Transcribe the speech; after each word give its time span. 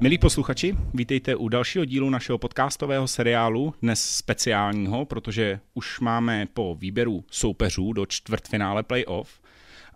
Milí 0.00 0.18
posluchači, 0.18 0.76
vítejte 0.94 1.36
u 1.36 1.48
dalšího 1.48 1.84
dílu 1.84 2.10
našeho 2.10 2.38
podcastového 2.38 3.08
seriálu, 3.08 3.74
dnes 3.82 4.04
speciálního, 4.04 5.04
protože 5.04 5.60
už 5.74 6.00
máme 6.00 6.46
po 6.54 6.74
výběru 6.74 7.24
soupeřů 7.30 7.92
do 7.92 8.06
čtvrtfinále 8.06 8.82
playoff 8.82 9.40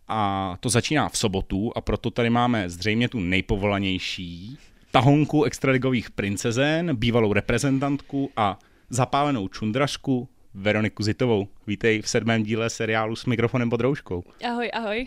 a 0.09 0.57
to 0.61 0.69
začíná 0.69 1.09
v 1.09 1.19
sobotu 1.19 1.73
a 1.77 1.81
proto 1.81 2.11
tady 2.11 2.31
máme 2.31 2.71
zřejmě 2.71 3.09
tu 3.09 3.21
nejpovolanější 3.21 4.59
tahonku 4.91 5.45
extraligových 5.45 6.11
princezen, 6.11 6.97
bývalou 6.97 7.33
reprezentantku 7.33 8.31
a 8.37 8.59
zapálenou 8.91 9.49
čundrašku 9.49 10.29
Veroniku 10.55 11.03
Zitovou. 11.03 11.49
Vítej 11.67 12.03
v 12.03 12.09
sedmém 12.09 12.43
díle 12.43 12.71
seriálu 12.71 13.17
s 13.17 13.27
mikrofonem 13.27 13.71
pod 13.71 13.81
rouškou. 13.81 14.25
Ahoj, 14.45 14.71
ahoj. 14.73 15.07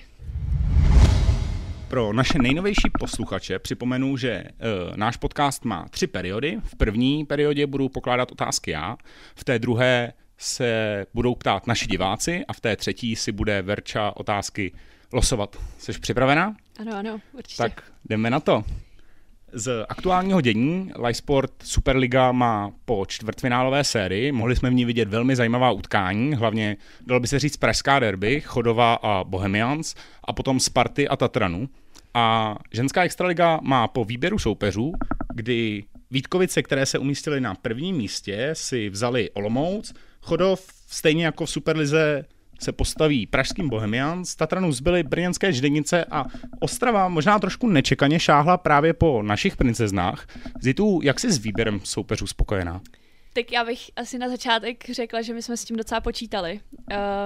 Pro 1.87 2.13
naše 2.13 2.39
nejnovější 2.39 2.89
posluchače 2.99 3.59
připomenu, 3.59 4.17
že 4.17 4.43
uh, 4.43 4.97
náš 4.97 5.17
podcast 5.17 5.65
má 5.65 5.85
tři 5.89 6.07
periody. 6.07 6.57
V 6.63 6.75
první 6.75 7.25
periodě 7.25 7.67
budu 7.67 7.89
pokládat 7.89 8.31
otázky 8.31 8.71
já, 8.71 8.97
v 9.35 9.43
té 9.43 9.59
druhé 9.59 10.13
se 10.37 11.05
budou 11.13 11.35
ptát 11.35 11.67
naši 11.67 11.87
diváci 11.87 12.45
a 12.47 12.53
v 12.53 12.59
té 12.59 12.75
třetí 12.75 13.15
si 13.15 13.31
bude 13.31 13.61
Verča 13.61 14.11
otázky 14.15 14.73
losovat. 15.13 15.55
Jsi 15.77 15.99
připravená? 15.99 16.55
Ano, 16.79 16.95
ano, 16.95 17.19
určitě. 17.33 17.63
Tak 17.63 17.83
jdeme 18.09 18.29
na 18.29 18.39
to. 18.39 18.63
Z 19.57 19.85
aktuálního 19.89 20.41
dění 20.41 20.91
Sport 21.11 21.51
Superliga 21.63 22.31
má 22.31 22.71
po 22.85 23.05
čtvrtfinálové 23.07 23.83
sérii, 23.83 24.31
mohli 24.31 24.55
jsme 24.55 24.69
v 24.69 24.73
ní 24.73 24.85
vidět 24.85 25.09
velmi 25.09 25.35
zajímavá 25.35 25.71
utkání, 25.71 26.35
hlavně 26.35 26.77
dalo 27.05 27.19
by 27.19 27.27
se 27.27 27.39
říct 27.39 27.57
Pražská 27.57 27.99
derby, 27.99 28.41
Chodova 28.41 28.93
a 28.93 29.23
Bohemians 29.23 29.95
a 30.23 30.33
potom 30.33 30.59
Sparty 30.59 31.07
a 31.07 31.15
Tatranu. 31.15 31.69
A 32.13 32.55
ženská 32.71 33.03
extraliga 33.03 33.59
má 33.61 33.87
po 33.87 34.05
výběru 34.05 34.39
soupeřů, 34.39 34.93
kdy 35.33 35.83
Vítkovice, 36.11 36.63
které 36.63 36.85
se 36.85 36.99
umístily 36.99 37.41
na 37.41 37.55
prvním 37.55 37.95
místě, 37.95 38.49
si 38.53 38.89
vzali 38.89 39.31
Olomouc, 39.31 39.93
Chodov 40.21 40.67
stejně 40.87 41.25
jako 41.25 41.45
v 41.45 41.49
Superlize 41.49 42.25
se 42.59 42.71
postaví 42.71 43.27
pražským 43.27 43.69
Bohemians, 43.69 44.35
Tatranu 44.35 44.71
zbyly 44.71 45.03
brněnské 45.03 45.53
ždenice 45.53 46.05
a 46.05 46.25
Ostrava 46.59 47.07
možná 47.07 47.39
trošku 47.39 47.67
nečekaně 47.67 48.19
šáhla 48.19 48.57
právě 48.57 48.93
po 48.93 49.23
našich 49.23 49.57
princeznách. 49.57 50.27
Zitu, 50.61 50.99
jak 51.03 51.19
jsi 51.19 51.31
s 51.31 51.37
výběrem 51.37 51.79
soupeřů 51.83 52.27
spokojená? 52.27 52.81
Tak 53.33 53.51
já 53.51 53.65
bych 53.65 53.79
asi 53.95 54.17
na 54.17 54.29
začátek 54.29 54.89
řekla, 54.89 55.21
že 55.21 55.33
my 55.33 55.41
jsme 55.41 55.57
s 55.57 55.65
tím 55.65 55.77
docela 55.77 56.01
počítali. 56.01 56.59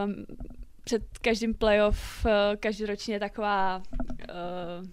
Um, 0.05 0.25
před 0.83 1.03
každým 1.21 1.53
playoff 1.53 2.25
uh, 2.25 2.31
každoročně 2.59 3.19
taková 3.19 3.77
uh, 3.77 4.87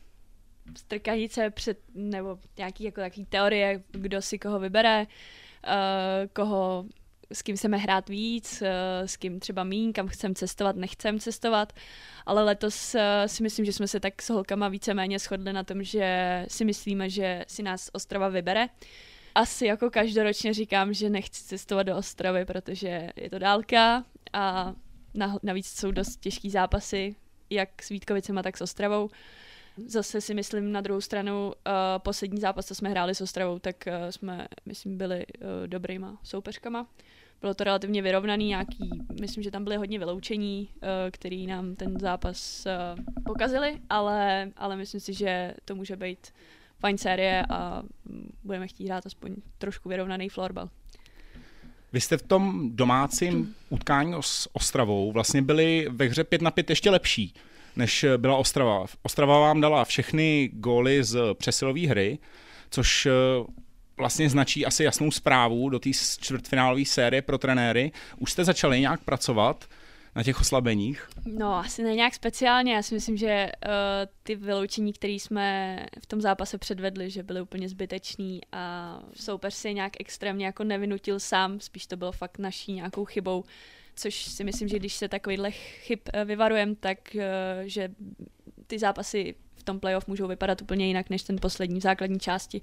strkanice 0.76 1.50
před, 1.50 1.78
nebo 1.94 2.38
nějaký 2.58 2.84
jako 2.84 3.00
takový 3.00 3.26
teorie, 3.26 3.82
kdo 3.90 4.22
si 4.22 4.38
koho 4.38 4.58
vybere, 4.58 5.06
uh, 5.06 6.28
koho 6.32 6.84
s 7.32 7.42
kým 7.42 7.56
chceme 7.56 7.76
hrát 7.76 8.08
víc, 8.08 8.62
eh, 8.62 9.08
s 9.08 9.16
kým 9.16 9.40
třeba 9.40 9.64
míň, 9.64 9.92
kam 9.92 10.08
chcem 10.08 10.34
cestovat, 10.34 10.76
nechcem 10.76 11.18
cestovat, 11.18 11.72
ale 12.26 12.44
letos 12.44 12.94
eh, 12.94 13.28
si 13.28 13.42
myslím, 13.42 13.64
že 13.64 13.72
jsme 13.72 13.88
se 13.88 14.00
tak 14.00 14.22
s 14.22 14.30
holkama 14.30 14.68
víceméně 14.68 15.18
shodli 15.18 15.52
na 15.52 15.64
tom, 15.64 15.82
že 15.82 16.44
si 16.48 16.64
myslíme, 16.64 17.10
že 17.10 17.44
si 17.48 17.62
nás 17.62 17.90
Ostrava 17.92 18.28
vybere. 18.28 18.68
Asi 19.34 19.66
jako 19.66 19.90
každoročně 19.90 20.54
říkám, 20.54 20.94
že 20.94 21.10
nechci 21.10 21.44
cestovat 21.44 21.86
do 21.86 21.96
Ostravy, 21.96 22.44
protože 22.44 23.10
je 23.16 23.30
to 23.30 23.38
dálka 23.38 24.04
a 24.32 24.74
navíc 25.42 25.66
jsou 25.66 25.90
dost 25.90 26.20
těžký 26.20 26.50
zápasy, 26.50 27.14
jak 27.50 27.82
s 27.82 27.88
Vítkovicema, 27.88 28.42
tak 28.42 28.56
s 28.56 28.60
Ostravou. 28.60 29.10
Zase 29.84 30.20
si 30.20 30.34
myslím 30.34 30.72
na 30.72 30.80
druhou 30.80 31.00
stranu, 31.00 31.46
uh, 31.46 31.52
poslední 31.98 32.40
zápas, 32.40 32.66
co 32.66 32.74
jsme 32.74 32.88
hráli 32.88 33.14
s 33.14 33.20
Ostravou, 33.20 33.58
tak 33.58 33.76
uh, 33.86 33.92
jsme, 34.10 34.48
myslím, 34.66 34.98
byli 34.98 35.26
uh, 35.26 35.66
dobrýma 35.66 36.18
soupeřkama. 36.22 36.86
Bylo 37.40 37.54
to 37.54 37.64
relativně 37.64 38.02
vyrovnaný, 38.02 38.46
nějaký, 38.46 38.90
myslím, 39.20 39.42
že 39.42 39.50
tam 39.50 39.64
byly 39.64 39.76
hodně 39.76 39.98
vyloučení, 39.98 40.68
uh, 40.74 40.88
který 41.10 41.46
nám 41.46 41.74
ten 41.74 42.00
zápas 42.00 42.66
uh, 42.66 43.22
pokazili, 43.24 43.78
ale, 43.90 44.50
ale 44.56 44.76
myslím 44.76 45.00
si, 45.00 45.14
že 45.14 45.54
to 45.64 45.74
může 45.74 45.96
být 45.96 46.32
fajn 46.80 46.98
série 46.98 47.42
a 47.50 47.82
budeme 48.44 48.68
chtít 48.68 48.86
hrát 48.86 49.06
aspoň 49.06 49.34
trošku 49.58 49.88
vyrovnaný 49.88 50.28
florbal. 50.28 50.70
Vy 51.92 52.00
jste 52.00 52.16
v 52.16 52.22
tom 52.22 52.70
domácím 52.76 53.54
utkání 53.70 54.14
s 54.20 54.48
Ostravou 54.52 55.12
vlastně 55.12 55.42
byli 55.42 55.88
ve 55.90 56.04
hře 56.04 56.24
5 56.24 56.42
na 56.42 56.50
5 56.50 56.70
ještě 56.70 56.90
lepší 56.90 57.34
než 57.76 58.04
byla 58.16 58.36
Ostrava. 58.36 58.84
Ostrava 59.02 59.40
vám 59.40 59.60
dala 59.60 59.84
všechny 59.84 60.50
góly 60.52 61.04
z 61.04 61.34
přesilové 61.34 61.80
hry, 61.80 62.18
což 62.70 63.06
eh, 63.06 63.10
vlastně 63.96 64.30
značí 64.30 64.66
asi 64.66 64.84
jasnou 64.84 65.10
zprávu 65.10 65.68
do 65.68 65.78
té 65.78 65.90
čtvrtfinálové 66.20 66.84
série 66.84 67.22
pro 67.22 67.38
trenéry. 67.38 67.92
Už 68.18 68.32
jste 68.32 68.44
začali 68.44 68.80
nějak 68.80 69.04
pracovat 69.04 69.64
na 70.16 70.22
těch 70.22 70.40
oslabeních? 70.40 71.08
No, 71.26 71.54
asi 71.54 71.82
ne 71.82 71.94
nějak 71.94 72.14
speciálně. 72.14 72.74
Já 72.74 72.82
si 72.82 72.94
myslím, 72.94 73.16
že 73.16 73.52
uh, 73.66 73.70
ty 74.22 74.34
vyloučení, 74.34 74.92
které 74.92 75.12
jsme 75.12 75.78
v 76.02 76.06
tom 76.06 76.20
zápase 76.20 76.58
předvedli, 76.58 77.10
že 77.10 77.22
byly 77.22 77.40
úplně 77.40 77.68
zbytečný 77.68 78.40
a 78.52 78.98
soupeř 79.14 79.54
si 79.54 79.74
nějak 79.74 79.92
extrémně 80.00 80.46
jako 80.46 80.64
nevinutil 80.64 81.20
sám, 81.20 81.60
spíš 81.60 81.86
to 81.86 81.96
bylo 81.96 82.12
fakt 82.12 82.38
naší 82.38 82.72
nějakou 82.72 83.04
chybou 83.04 83.44
což 83.96 84.24
si 84.24 84.44
myslím, 84.44 84.68
že 84.68 84.78
když 84.78 84.94
se 84.94 85.08
takovýhle 85.08 85.50
chyb 85.50 85.98
eh, 86.12 86.24
vyvarujem, 86.24 86.74
tak 86.74 87.16
eh, 87.16 87.62
že 87.64 87.88
ty 88.66 88.78
zápasy 88.78 89.34
v 89.56 89.62
tom 89.62 89.80
playoff 89.80 90.06
můžou 90.06 90.28
vypadat 90.28 90.62
úplně 90.62 90.86
jinak 90.86 91.10
než 91.10 91.22
ten 91.22 91.36
poslední 91.40 91.80
v 91.80 91.82
základní 91.82 92.20
části. 92.20 92.60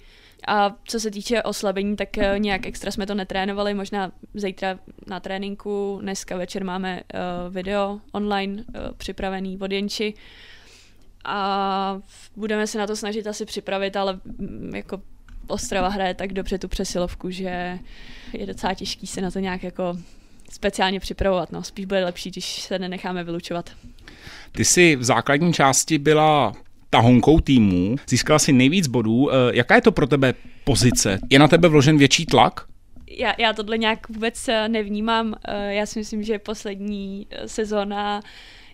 A 0.47 0.75
co 0.83 0.99
se 0.99 1.11
týče 1.11 1.43
oslabení, 1.43 1.95
tak 1.95 2.17
eh, 2.17 2.39
nějak 2.39 2.65
extra 2.65 2.91
jsme 2.91 3.05
to 3.05 3.15
netrénovali, 3.15 3.73
možná 3.73 4.11
zítra 4.33 4.79
na 5.07 5.19
tréninku, 5.19 5.99
dneska 6.01 6.37
večer 6.37 6.63
máme 6.63 7.01
video 7.49 7.99
online 8.11 8.63
připravený 8.97 9.57
od 9.57 9.71
Jenči 9.71 10.13
a 11.25 12.01
budeme 12.35 12.67
se 12.67 12.77
na 12.77 12.87
to 12.87 12.95
snažit 12.95 13.27
asi 13.27 13.45
připravit, 13.45 13.95
ale 13.95 14.19
mm, 14.25 14.75
jako 14.75 15.01
Ostrava 15.47 15.87
hraje 15.87 16.13
tak 16.13 16.33
dobře 16.33 16.57
tu 16.57 16.67
přesilovku, 16.67 17.29
že 17.29 17.79
je 18.33 18.45
docela 18.45 18.73
těžký 18.73 19.07
se 19.07 19.21
na 19.21 19.31
to 19.31 19.39
nějak 19.39 19.63
jako 19.63 19.97
speciálně 20.53 20.99
připravovat. 20.99 21.51
No. 21.51 21.63
Spíš 21.63 21.85
bude 21.85 22.05
lepší, 22.05 22.31
když 22.31 22.61
se 22.61 22.79
nenecháme 22.79 23.23
vylučovat. 23.23 23.69
Ty 24.51 24.65
jsi 24.65 24.95
v 24.95 25.03
základní 25.03 25.53
části 25.53 25.97
byla 25.97 26.53
tahonkou 26.89 27.39
týmu, 27.39 27.95
získala 28.07 28.39
si 28.39 28.53
nejvíc 28.53 28.87
bodů. 28.87 29.31
Eh, 29.31 29.35
jaká 29.53 29.75
je 29.75 29.81
to 29.81 29.91
pro 29.91 30.07
tebe 30.07 30.33
pozice? 30.63 31.19
Je 31.29 31.39
na 31.39 31.47
tebe 31.47 31.67
vložen 31.67 31.97
větší 31.97 32.25
tlak? 32.25 32.65
Já, 33.07 33.33
já 33.37 33.53
tohle 33.53 33.77
nějak 33.77 34.09
vůbec 34.09 34.47
eh, 34.47 34.69
nevnímám. 34.69 35.35
Eh, 35.47 35.73
já 35.73 35.85
si 35.85 35.99
myslím, 35.99 36.23
že 36.23 36.39
poslední 36.39 37.27
sezóna 37.45 38.21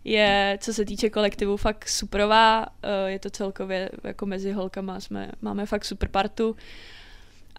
je, 0.03 0.57
co 0.61 0.73
se 0.73 0.85
týče 0.85 1.09
kolektivu, 1.09 1.57
fakt 1.57 1.90
superová. 1.90 2.66
Je 3.06 3.19
to 3.19 3.29
celkově 3.29 3.90
jako 4.03 4.25
mezi 4.25 4.51
holkama, 4.51 5.00
jsme, 5.00 5.31
máme 5.41 5.66
fakt 5.66 5.85
super 5.85 6.09
partu 6.09 6.56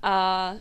a 0.02 0.54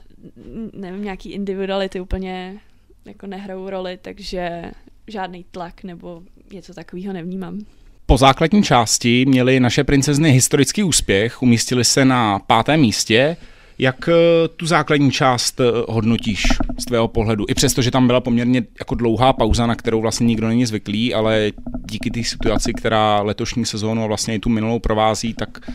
nevím, 0.74 1.04
nějaký 1.04 1.32
individuality 1.32 2.00
úplně 2.00 2.60
jako 3.06 3.28
nehrajou 3.28 3.70
roli, 3.70 4.00
takže 4.02 4.62
žádný 5.08 5.46
tlak 5.52 5.84
nebo 5.84 6.22
něco 6.54 6.74
takového 6.74 7.14
nevnímám. 7.14 7.60
Po 8.06 8.18
základní 8.18 8.64
části 8.64 9.26
měly 9.26 9.60
naše 9.60 9.84
princezny 9.84 10.32
historický 10.32 10.84
úspěch, 10.84 11.42
umístili 11.42 11.86
se 11.86 12.06
na 12.06 12.40
pátém 12.40 12.82
místě. 12.82 13.38
Jak 13.80 14.10
eh, 14.10 14.48
tu 14.48 14.66
základní 14.66 15.12
část 15.12 15.60
eh, 15.60 15.64
hodnotíš 15.88 16.44
z 16.80 16.86
tvého 16.86 17.08
pohledu? 17.08 17.46
I 17.50 17.54
přesto, 17.54 17.82
že 17.82 17.92
tam 17.92 18.08
byla 18.08 18.22
poměrně 18.22 18.64
jako 18.80 18.96
dlouhá 18.96 19.34
pauza, 19.34 19.68
na 19.68 19.76
kterou 19.76 20.02
vlastně 20.02 20.26
nikdo 20.28 20.48
není 20.48 20.66
zvyklý, 20.66 21.14
ale 21.14 21.52
díky 21.90 22.12
té 22.12 22.24
situaci, 22.24 22.74
která 22.74 23.22
letošní 23.22 23.66
sezónu 23.66 24.04
a 24.04 24.08
vlastně 24.08 24.36
i 24.36 24.40
tu 24.40 24.50
minulou 24.50 24.80
provází, 24.80 25.34
tak 25.34 25.72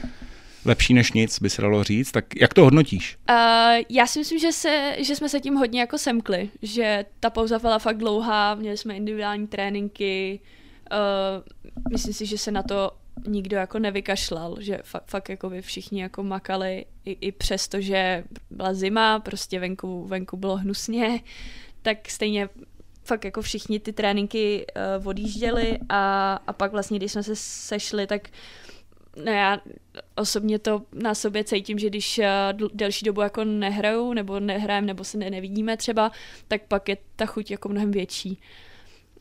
lepší 0.64 0.94
než 0.94 1.12
nic, 1.12 1.40
by 1.40 1.50
se 1.50 1.62
dalo 1.62 1.84
říct. 1.84 2.12
Tak 2.12 2.25
jak 2.40 2.55
to 2.55 2.64
hodnotíš? 2.64 3.19
Uh, 3.31 3.37
já 3.88 4.06
si 4.06 4.19
myslím, 4.19 4.38
že, 4.38 4.52
se, 4.52 4.96
že 4.99 5.16
jsme 5.16 5.28
se 5.28 5.40
tím 5.40 5.55
hodně 5.55 5.81
jako 5.81 5.99
semkli, 5.99 6.50
že 6.62 7.05
ta 7.20 7.31
pauza 7.31 7.58
byla 7.58 7.78
fakt 7.78 7.99
dlouhá, 7.99 8.55
měli 8.55 8.76
jsme 8.76 8.96
individuální 8.96 9.46
tréninky, 9.46 10.40
uh, 10.93 11.88
myslím 11.93 12.14
si, 12.14 12.26
že 12.26 12.38
se 12.38 12.50
na 12.50 12.62
to 12.62 12.90
nikdo 13.26 13.56
jako 13.56 13.78
nevykašlal, 13.78 14.56
že 14.61 14.78
fakt, 14.84 15.11
fakt 15.11 15.28
jako 15.28 15.50
by 15.50 15.62
všichni 15.62 16.02
jako 16.02 16.22
makali 16.22 16.84
i, 17.05 17.16
i 17.20 17.32
přesto, 17.32 17.81
že 17.81 18.25
byla 18.50 18.75
zima, 18.75 19.20
prostě 19.20 19.61
venku, 19.61 20.05
venku 20.05 20.37
bylo 20.37 20.56
hnusně, 20.56 21.20
tak 21.82 22.11
stejně 22.11 22.49
fakt 23.05 23.25
jako 23.25 23.43
všichni 23.43 23.81
ty 23.81 23.93
tréninky 23.93 24.66
uh, 24.99 25.08
odjížděli 25.08 25.78
a, 25.88 26.34
a 26.46 26.52
pak 26.52 26.72
vlastně, 26.72 26.99
když 26.99 27.12
jsme 27.12 27.22
se 27.22 27.37
sešli, 27.37 28.06
tak 28.06 28.28
no 29.16 29.32
já 29.32 29.61
osobně 30.14 30.58
to 30.58 30.82
na 30.93 31.14
sobě 31.14 31.44
cítím, 31.44 31.78
že 31.78 31.88
když 31.88 32.19
eh, 32.19 32.28
delší 32.75 33.05
dobu 33.05 33.20
jako 33.20 33.44
nehraju, 33.44 34.12
nebo 34.12 34.40
nehrajem, 34.40 34.87
nebo 34.87 35.05
se 35.05 35.19
ne, 35.19 35.31
nevidíme 35.31 35.76
třeba, 35.76 36.12
tak 36.49 36.62
pak 36.62 36.88
je 36.88 36.96
ta 37.16 37.26
chuť 37.26 37.50
jako 37.50 37.69
mnohem 37.69 37.90
větší. 37.90 38.38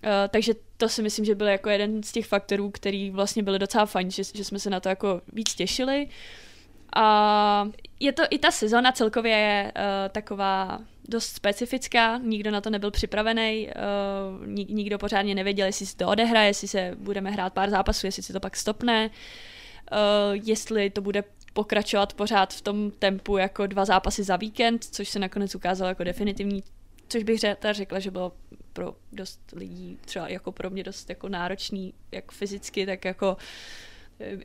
Uh, 0.05 0.09
takže 0.29 0.53
to 0.77 0.89
si 0.89 1.01
myslím, 1.01 1.25
že 1.25 1.35
byl 1.35 1.47
jako 1.47 1.69
jeden 1.69 2.03
z 2.03 2.11
těch 2.11 2.25
faktorů, 2.25 2.69
který 2.69 3.09
vlastně 3.09 3.43
byly 3.43 3.59
docela 3.59 3.85
fajn, 3.85 4.11
že, 4.11 4.23
že 4.33 4.43
jsme 4.43 4.59
se 4.59 4.69
na 4.69 4.79
to 4.79 4.89
jako 4.89 5.21
víc 5.33 5.55
těšili. 5.55 6.07
A 6.95 7.69
je 7.99 8.11
to 8.11 8.23
i 8.29 8.39
ta 8.39 8.51
sezona 8.51 8.91
celkově 8.91 9.37
je 9.37 9.71
uh, 9.75 9.81
taková 10.11 10.79
dost 11.09 11.25
specifická, 11.25 12.17
nikdo 12.17 12.51
na 12.51 12.61
to 12.61 12.69
nebyl 12.69 12.91
připravený, 12.91 13.67
uh, 13.67 14.47
nik, 14.47 14.69
nikdo 14.69 14.97
pořádně 14.97 15.35
nevěděl, 15.35 15.65
jestli 15.65 15.85
si 15.85 15.95
to 15.95 16.07
odehraje, 16.07 16.49
jestli 16.49 16.67
se 16.67 16.95
budeme 16.97 17.31
hrát 17.31 17.53
pár 17.53 17.69
zápasů, 17.69 18.05
jestli 18.05 18.23
se 18.23 18.33
to 18.33 18.39
pak 18.39 18.55
stopne, 18.55 19.05
uh, 19.05 19.11
jestli 20.31 20.89
to 20.89 21.01
bude 21.01 21.23
pokračovat 21.53 22.13
pořád 22.13 22.53
v 22.53 22.61
tom 22.61 22.91
tempu 22.91 23.37
jako 23.37 23.67
dva 23.67 23.85
zápasy 23.85 24.23
za 24.23 24.35
víkend, 24.35 24.83
což 24.83 25.09
se 25.09 25.19
nakonec 25.19 25.55
ukázalo 25.55 25.89
jako 25.89 26.03
definitivní, 26.03 26.63
což 27.07 27.23
bych 27.23 27.39
řekla, 27.71 27.99
že 27.99 28.11
bylo 28.11 28.31
pro 28.73 28.95
dost 29.11 29.39
lidí, 29.55 29.97
třeba 30.05 30.27
jako 30.27 30.51
pro 30.51 30.69
mě 30.69 30.83
dost 30.83 31.09
jako 31.09 31.29
náročný, 31.29 31.93
jak 32.11 32.31
fyzicky, 32.31 32.85
tak 32.85 33.05
jako 33.05 33.37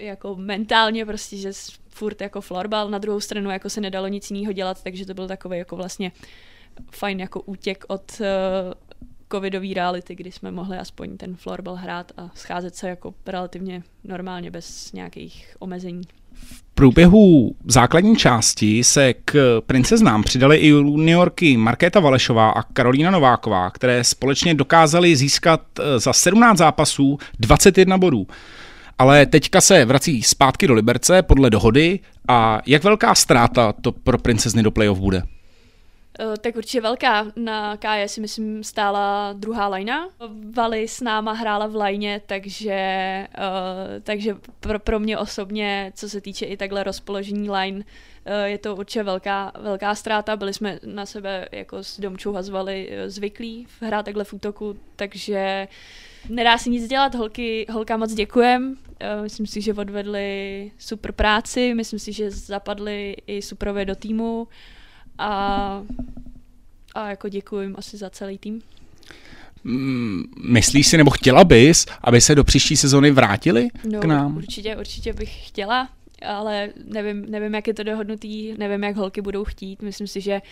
jako 0.00 0.36
mentálně 0.36 1.06
prostě, 1.06 1.36
že 1.36 1.52
furt 1.88 2.20
jako 2.20 2.40
florbal, 2.40 2.90
na 2.90 2.98
druhou 2.98 3.20
stranu 3.20 3.50
jako 3.50 3.70
se 3.70 3.80
nedalo 3.80 4.08
nic 4.08 4.30
jiného 4.30 4.52
dělat, 4.52 4.82
takže 4.82 5.06
to 5.06 5.14
byl 5.14 5.28
takový 5.28 5.58
jako 5.58 5.76
vlastně 5.76 6.12
fajn 6.90 7.20
jako 7.20 7.40
útěk 7.40 7.84
od 7.88 8.20
uh, 8.20 8.26
covidové 9.32 9.74
reality, 9.74 10.14
kdy 10.14 10.32
jsme 10.32 10.50
mohli 10.50 10.78
aspoň 10.78 11.16
ten 11.16 11.36
florbal 11.36 11.74
hrát 11.74 12.12
a 12.16 12.30
scházet 12.34 12.74
se 12.74 12.88
jako 12.88 13.14
relativně 13.26 13.82
normálně 14.04 14.50
bez 14.50 14.92
nějakých 14.92 15.56
omezení. 15.58 16.02
V 16.32 16.62
průběhu 16.74 17.54
základní 17.64 18.16
části 18.16 18.84
se 18.84 19.14
k 19.14 19.62
princeznám 19.66 20.22
přidali 20.22 20.56
i 20.56 20.68
juniorky 20.68 21.56
Markéta 21.56 22.00
Valešová 22.00 22.50
a 22.50 22.62
Karolína 22.62 23.10
Nováková, 23.10 23.70
které 23.70 24.04
společně 24.04 24.54
dokázaly 24.54 25.16
získat 25.16 25.60
eh, 25.80 25.98
za 25.98 26.12
17 26.12 26.58
zápasů 26.58 27.18
21 27.38 27.98
bodů. 27.98 28.26
Ale 28.98 29.26
teďka 29.26 29.60
se 29.60 29.84
vrací 29.84 30.22
zpátky 30.22 30.66
do 30.66 30.74
Liberce 30.74 31.22
podle 31.22 31.50
dohody 31.50 32.00
a 32.28 32.60
jak 32.66 32.84
velká 32.84 33.14
ztráta 33.14 33.72
to 33.72 33.92
pro 33.92 34.18
princezny 34.18 34.62
do 34.62 34.70
playoff 34.70 34.98
bude? 34.98 35.22
Uh, 36.26 36.36
tak 36.36 36.56
určitě 36.56 36.80
velká. 36.80 37.26
Na 37.36 37.76
KJ 37.76 38.08
si 38.08 38.20
myslím 38.20 38.64
stála 38.64 39.32
druhá 39.32 39.68
lajna. 39.68 40.08
Vali 40.54 40.88
s 40.88 41.00
náma 41.00 41.32
hrála 41.32 41.66
v 41.66 41.74
lajně, 41.74 42.20
takže, 42.26 43.26
uh, 43.38 44.02
takže 44.02 44.36
pro, 44.60 44.78
pro 44.78 44.98
mě 45.00 45.18
osobně, 45.18 45.92
co 45.94 46.08
se 46.08 46.20
týče 46.20 46.46
i 46.46 46.56
takhle 46.56 46.82
rozpoložení 46.82 47.50
line, 47.50 47.76
uh, 47.76 47.84
je 48.44 48.58
to 48.58 48.76
určitě 48.76 49.02
velká, 49.02 49.52
velká 49.60 49.94
ztráta. 49.94 50.36
Byli 50.36 50.54
jsme 50.54 50.78
na 50.84 51.06
sebe 51.06 51.48
jako 51.52 51.82
s 51.84 52.00
Domčou 52.00 52.32
Hazvali 52.32 52.90
zvyklí 53.06 53.66
hrát 53.80 54.04
takhle 54.04 54.24
v 54.24 54.32
útoku, 54.32 54.76
takže 54.96 55.68
nedá 56.28 56.58
se 56.58 56.70
nic 56.70 56.88
dělat. 56.88 57.14
Holky, 57.14 57.66
holka 57.70 57.96
moc 57.96 58.14
děkujem. 58.14 58.76
Myslím 59.22 59.46
si, 59.46 59.60
že 59.60 59.74
odvedli 59.74 60.70
super 60.78 61.12
práci, 61.12 61.74
myslím 61.74 61.98
si, 61.98 62.12
že 62.12 62.30
zapadli 62.30 63.16
i 63.26 63.42
superově 63.42 63.84
do 63.84 63.94
týmu 63.94 64.48
a, 65.18 65.82
a 66.94 67.10
jako 67.10 67.28
děkuji 67.28 67.60
jim 67.60 67.74
asi 67.78 67.96
za 67.96 68.10
celý 68.10 68.38
tým. 68.38 68.62
Mm, 69.64 70.22
myslíš 70.44 70.86
si, 70.86 70.96
nebo 70.96 71.10
chtěla 71.10 71.44
bys, 71.44 71.86
aby 72.00 72.20
se 72.20 72.34
do 72.34 72.44
příští 72.44 72.76
sezóny 72.76 73.10
vrátili 73.10 73.68
no, 73.90 74.00
k 74.00 74.04
nám? 74.04 74.36
Určitě, 74.36 74.76
určitě 74.76 75.12
bych 75.12 75.48
chtěla, 75.48 75.88
ale 76.26 76.72
nevím, 76.84 77.30
nevím, 77.30 77.54
jak 77.54 77.66
je 77.66 77.74
to 77.74 77.82
dohodnutý, 77.82 78.54
nevím, 78.58 78.84
jak 78.84 78.96
holky 78.96 79.20
budou 79.20 79.44
chtít. 79.44 79.82
Myslím 79.82 80.06
si, 80.06 80.20
že 80.20 80.42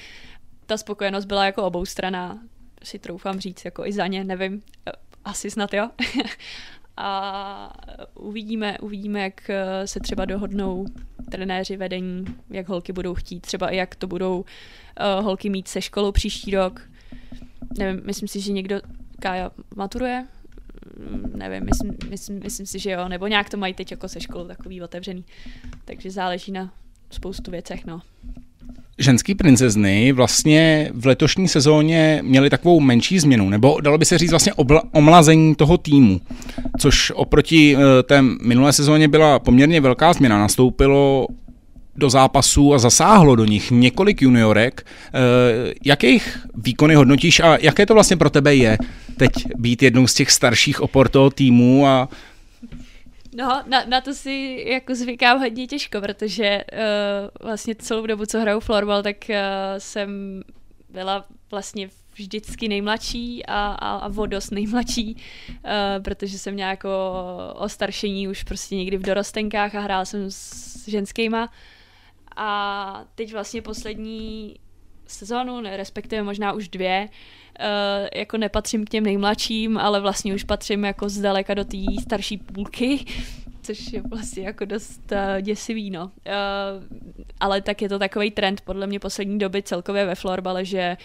ta 0.67 0.77
spokojenost 0.77 1.25
byla 1.25 1.45
jako 1.45 1.63
obou 1.63 1.85
strana, 1.85 2.39
si 2.83 2.99
troufám 2.99 3.41
říct, 3.41 3.65
jako 3.65 3.87
i 3.87 3.93
za 3.93 4.07
ně, 4.07 4.25
nevím, 4.25 4.63
asi 5.25 5.51
snad 5.51 5.75
jo. 5.75 5.91
a 6.97 7.73
uvidíme, 8.15 8.79
uvidíme, 8.79 9.21
jak 9.21 9.51
se 9.85 10.01
třeba 10.01 10.25
dohodnou 10.25 10.87
trenéři 11.31 11.77
vedení, 11.77 12.25
jak 12.51 12.69
holky 12.69 12.93
budou 12.93 13.15
chtít, 13.15 13.41
třeba 13.41 13.69
i 13.69 13.77
jak 13.77 13.95
to 13.95 14.07
budou 14.07 14.39
uh, 14.39 15.25
holky 15.25 15.51
mít 15.51 15.69
se 15.69 15.83
školou 15.83 16.13
příští 16.13 16.51
rok. 16.51 16.81
Nevím, 17.79 18.03
myslím 18.07 18.29
si, 18.29 18.41
že 18.41 18.53
někdo 18.53 18.81
Kája 19.21 19.51
maturuje, 19.77 20.27
mm, 20.99 21.33
nevím, 21.35 21.65
myslím, 21.65 21.97
myslím, 22.11 22.41
myslím 22.43 22.67
si, 22.67 22.79
že 22.79 22.91
jo, 22.91 23.09
nebo 23.09 23.27
nějak 23.27 23.51
to 23.51 23.57
mají 23.57 23.75
teď 23.75 23.91
jako 23.91 24.09
se 24.09 24.21
školou 24.21 24.47
takový 24.47 24.83
otevřený, 24.83 25.25
takže 25.85 26.11
záleží 26.11 26.53
na 26.53 26.73
spoustu 27.11 27.51
věcech, 27.51 27.87
no 27.87 28.03
ženský 28.99 29.35
princezny 29.35 30.13
vlastně 30.13 30.91
v 30.95 31.07
letošní 31.07 31.49
sezóně 31.49 32.21
měly 32.23 32.51
takovou 32.51 32.81
menší 32.81 33.19
změnu, 33.19 33.51
nebo 33.51 33.81
dalo 33.81 33.99
by 33.99 34.05
se 34.05 34.19
říct 34.19 34.31
vlastně 34.31 34.53
obla, 34.53 34.83
omlazení 34.93 35.55
toho 35.55 35.79
týmu, 35.79 36.21
což 36.79 37.13
oproti 37.15 37.77
eh, 37.77 38.03
té 38.03 38.23
minulé 38.23 38.73
sezóně 38.73 39.09
byla 39.09 39.39
poměrně 39.39 39.81
velká 39.81 40.13
změna. 40.13 40.39
Nastoupilo 40.39 41.27
do 41.97 42.11
zápasů 42.11 42.75
a 42.75 42.79
zasáhlo 42.79 43.37
do 43.37 43.45
nich 43.45 43.71
několik 43.71 44.23
juniorek. 44.23 44.87
Eh, 44.87 45.75
jakých 45.85 46.47
výkony 46.55 46.95
hodnotíš 46.95 47.41
a 47.41 47.59
jaké 47.61 47.87
to 47.87 47.95
vlastně 47.95 48.17
pro 48.17 48.31
tebe 48.31 48.55
je 48.55 48.79
teď 49.17 49.31
být 49.57 49.83
jednou 49.83 50.07
z 50.07 50.15
těch 50.15 50.31
starších 50.31 50.81
opor 50.81 51.09
toho 51.09 51.31
týmu 51.31 51.87
a 51.87 52.09
No, 53.37 53.63
na, 53.67 53.85
na 53.85 54.01
to 54.01 54.15
si 54.15 54.65
jako 54.67 54.95
zvykám 54.95 55.39
hodně 55.39 55.67
těžko, 55.67 56.01
protože 56.01 56.65
uh, 56.73 57.47
vlastně 57.47 57.75
celou 57.75 58.07
dobu, 58.07 58.27
co 58.27 58.41
hraju 58.41 58.61
florbal, 58.61 59.03
tak 59.03 59.17
uh, 59.29 59.37
jsem 59.79 60.43
byla 60.89 61.25
vlastně 61.51 61.89
vždycky 62.15 62.69
nejmladší 62.69 63.47
a, 63.47 63.73
a, 63.73 63.97
a 63.97 64.09
vodost 64.09 64.51
nejmladší, 64.51 65.17
uh, 65.49 66.03
protože 66.03 66.39
jsem 66.39 66.55
měla 66.55 66.71
jako 66.71 66.89
o 67.55 67.69
staršení 67.69 68.29
už 68.29 68.43
prostě 68.43 68.77
někdy 68.77 68.97
v 68.97 69.03
dorostenkách 69.03 69.75
a 69.75 69.81
hrála 69.81 70.05
jsem 70.05 70.31
s 70.31 70.89
ženskýma. 70.89 71.53
A 72.37 73.05
teď 73.15 73.33
vlastně 73.33 73.63
poslední 73.63 74.57
sezónu, 75.07 75.63
respektive 75.63 76.23
možná 76.23 76.53
už 76.53 76.69
dvě, 76.69 77.09
Uh, 77.61 78.09
jako 78.15 78.37
nepatřím 78.37 78.85
k 78.85 78.89
těm 78.89 79.05
nejmladším, 79.05 79.79
ale 79.79 80.01
vlastně 80.01 80.35
už 80.35 80.45
patřím 80.45 80.85
jako 80.85 81.09
zdaleka 81.09 81.55
do 81.55 81.65
té 81.65 81.77
starší 82.03 82.39
půlky, 82.39 83.05
což 83.63 83.93
je 83.93 84.03
vlastně 84.03 84.43
jako 84.43 84.65
dost 84.65 85.13
uh, 85.13 85.41
děsivý, 85.41 85.91
no. 85.91 86.05
Uh, 86.05 86.11
ale 87.41 87.63
tak 87.63 87.83
je 87.83 87.89
to 87.89 87.99
takový 87.99 88.31
trend 88.31 88.61
podle 88.61 88.87
mě 88.87 89.01
poslední 89.01 89.39
doby 89.39 89.63
celkově 89.63 90.07
ve 90.07 90.15
florbale, 90.15 90.65
že 90.65 90.97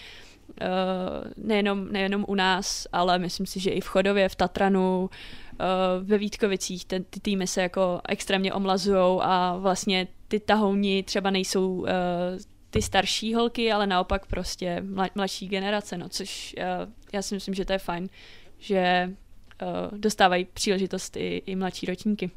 uh, 0.61 1.45
nejenom, 1.45 1.91
nejenom 1.91 2.25
u 2.27 2.35
nás, 2.35 2.87
ale 2.93 3.19
myslím 3.19 3.45
si, 3.45 3.59
že 3.59 3.69
i 3.69 3.81
v 3.81 3.87
Chodově, 3.87 4.29
v 4.29 4.35
Tatranu, 4.35 5.09
uh, 5.09 6.07
ve 6.07 6.17
Vítkovicích 6.17 6.85
ten, 6.85 7.03
ty 7.03 7.19
týmy 7.19 7.47
se 7.47 7.61
jako 7.61 8.01
extrémně 8.09 8.53
omlazujou 8.53 9.21
a 9.21 9.57
vlastně 9.57 10.07
ty 10.27 10.39
tahouni 10.39 11.03
třeba 11.03 11.29
nejsou 11.29 11.71
uh, 11.71 11.87
ty 12.71 12.81
starší 12.81 13.33
holky, 13.33 13.71
ale 13.71 13.87
naopak 13.87 14.25
prostě 14.25 14.83
mladší 15.15 15.47
generace, 15.47 15.97
no, 15.97 16.09
což 16.09 16.55
uh, 16.57 16.91
já 17.13 17.21
si 17.21 17.35
myslím, 17.35 17.53
že 17.53 17.65
to 17.65 17.73
je 17.73 17.79
fajn, 17.79 18.09
že 18.59 19.11
uh, 19.61 19.99
dostávají 19.99 20.47
příležitost 20.53 21.17
i, 21.17 21.41
i 21.45 21.55
mladší 21.55 21.85
ročníky. 21.85 22.31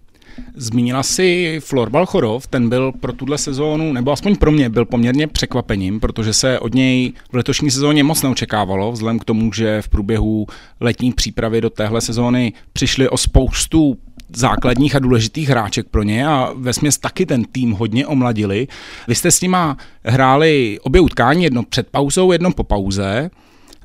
Zmínila 0.54 1.02
si 1.02 1.60
Florbal 1.64 2.06
Chorov, 2.06 2.46
ten 2.46 2.68
byl 2.68 2.92
pro 2.92 3.12
tuhle 3.12 3.38
sezónu, 3.38 3.92
nebo 3.92 4.12
aspoň 4.12 4.36
pro 4.36 4.50
mě, 4.50 4.68
byl 4.68 4.84
poměrně 4.84 5.26
překvapením, 5.26 6.00
protože 6.00 6.32
se 6.32 6.58
od 6.58 6.74
něj 6.74 7.12
v 7.32 7.36
letošní 7.36 7.70
sezóně 7.70 8.04
moc 8.04 8.22
neočekávalo, 8.22 8.92
vzhledem 8.92 9.18
k 9.18 9.24
tomu, 9.24 9.52
že 9.52 9.82
v 9.82 9.88
průběhu 9.88 10.46
letní 10.80 11.12
přípravy 11.12 11.60
do 11.60 11.70
téhle 11.70 12.00
sezóny 12.00 12.52
přišli 12.72 13.08
o 13.08 13.16
spoustu 13.16 13.98
základních 14.28 14.96
a 14.96 14.98
důležitých 14.98 15.48
hráček 15.48 15.86
pro 15.88 16.02
ně 16.02 16.26
a 16.26 16.52
ve 16.56 16.72
směs 16.72 16.98
taky 16.98 17.26
ten 17.26 17.44
tým 17.44 17.72
hodně 17.72 18.06
omladili. 18.06 18.68
Vy 19.08 19.14
jste 19.14 19.30
s 19.30 19.40
nima 19.40 19.76
hráli 20.04 20.78
obě 20.82 21.00
utkání, 21.00 21.44
jedno 21.44 21.62
před 21.62 21.88
pauzou, 21.90 22.32
jedno 22.32 22.52
po 22.52 22.64
pauze 22.64 23.30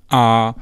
a 0.10 0.53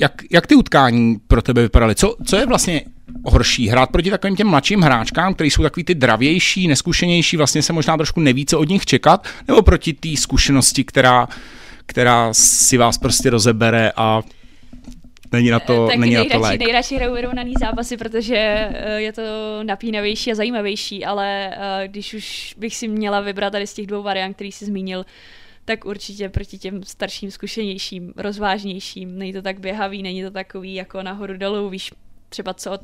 jak, 0.00 0.12
jak 0.30 0.46
ty 0.46 0.54
utkání 0.54 1.16
pro 1.28 1.42
tebe 1.42 1.62
vypadaly? 1.62 1.94
Co, 1.94 2.16
co 2.26 2.36
je 2.36 2.46
vlastně 2.46 2.82
horší? 3.24 3.68
Hrát 3.68 3.90
proti 3.90 4.10
takovým 4.10 4.36
těm 4.36 4.46
mladším 4.46 4.82
hráčkám, 4.82 5.34
kteří 5.34 5.50
jsou 5.50 5.62
takový 5.62 5.84
ty 5.84 5.94
dravější, 5.94 6.68
neskušenější, 6.68 7.36
vlastně 7.36 7.62
se 7.62 7.72
možná 7.72 7.96
trošku 7.96 8.20
neví, 8.20 8.46
co 8.46 8.58
od 8.58 8.68
nich 8.68 8.86
čekat, 8.86 9.26
nebo 9.48 9.62
proti 9.62 9.92
té 9.92 10.08
zkušenosti, 10.16 10.84
která, 10.84 11.28
která 11.86 12.28
si 12.32 12.76
vás 12.76 12.98
prostě 12.98 13.30
rozebere 13.30 13.92
a 13.96 14.22
není 15.32 15.50
na 15.50 15.60
to, 15.60 15.86
tak 15.86 15.96
není 15.96 16.14
nejradši, 16.14 16.34
na 16.34 16.38
to 16.38 16.42
lék. 16.42 16.60
nejradši 16.60 16.96
hraju 16.96 17.14
vyrovnaný 17.14 17.54
zápasy, 17.60 17.96
protože 17.96 18.36
eh, 18.36 19.00
je 19.00 19.12
to 19.12 19.22
napínavější 19.62 20.32
a 20.32 20.34
zajímavější, 20.34 21.04
ale 21.04 21.56
eh, 21.56 21.88
když 21.88 22.14
už 22.14 22.54
bych 22.58 22.76
si 22.76 22.88
měla 22.88 23.20
vybrat 23.20 23.50
tady 23.50 23.66
z 23.66 23.74
těch 23.74 23.86
dvou 23.86 24.02
variant, 24.02 24.34
který 24.34 24.52
jsi 24.52 24.64
zmínil, 24.64 25.06
tak 25.64 25.84
určitě 25.84 26.28
proti 26.28 26.58
těm 26.58 26.82
starším, 26.82 27.30
zkušenějším, 27.30 28.12
rozvážnějším. 28.16 29.18
Není 29.18 29.32
to 29.32 29.42
tak 29.42 29.60
běhavý, 29.60 30.02
není 30.02 30.22
to 30.22 30.30
takový 30.30 30.74
jako 30.74 31.02
nahoru 31.02 31.36
dolů, 31.36 31.68
víš 31.68 31.92
třeba 32.28 32.54
co 32.54 32.72
od 32.72 32.80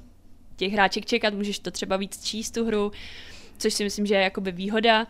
těch 0.57 0.73
hráček 0.73 1.07
čekat, 1.07 1.35
můžeš 1.35 1.59
to 1.59 1.71
třeba 1.71 1.97
víc 1.97 2.25
číst 2.25 2.51
tu 2.51 2.67
hru, 2.67 2.93
což 3.59 3.75
si 3.75 3.85
myslím, 3.85 4.07
že 4.07 4.15
je 4.15 4.21
jakoby 4.21 4.53
výhoda, 4.53 5.07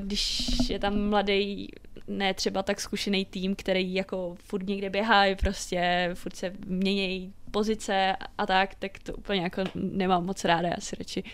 když 0.00 0.48
je 0.68 0.78
tam 0.78 1.08
mladý 1.08 1.68
ne 2.08 2.34
třeba 2.34 2.62
tak 2.62 2.80
zkušený 2.80 3.24
tým, 3.24 3.56
který 3.56 3.94
jako 3.94 4.36
furt 4.44 4.66
někde 4.66 4.90
běhá, 4.90 5.24
prostě 5.40 6.10
furt 6.14 6.36
se 6.36 6.52
mění 6.66 7.32
pozice 7.50 8.16
a 8.38 8.46
tak, 8.46 8.74
tak 8.74 8.98
to 9.02 9.14
úplně 9.14 9.40
jako 9.40 9.64
nemám 9.74 10.26
moc 10.26 10.44
ráda, 10.44 10.68
já 10.68 10.80
si 10.80 10.96
radši, 10.96 11.24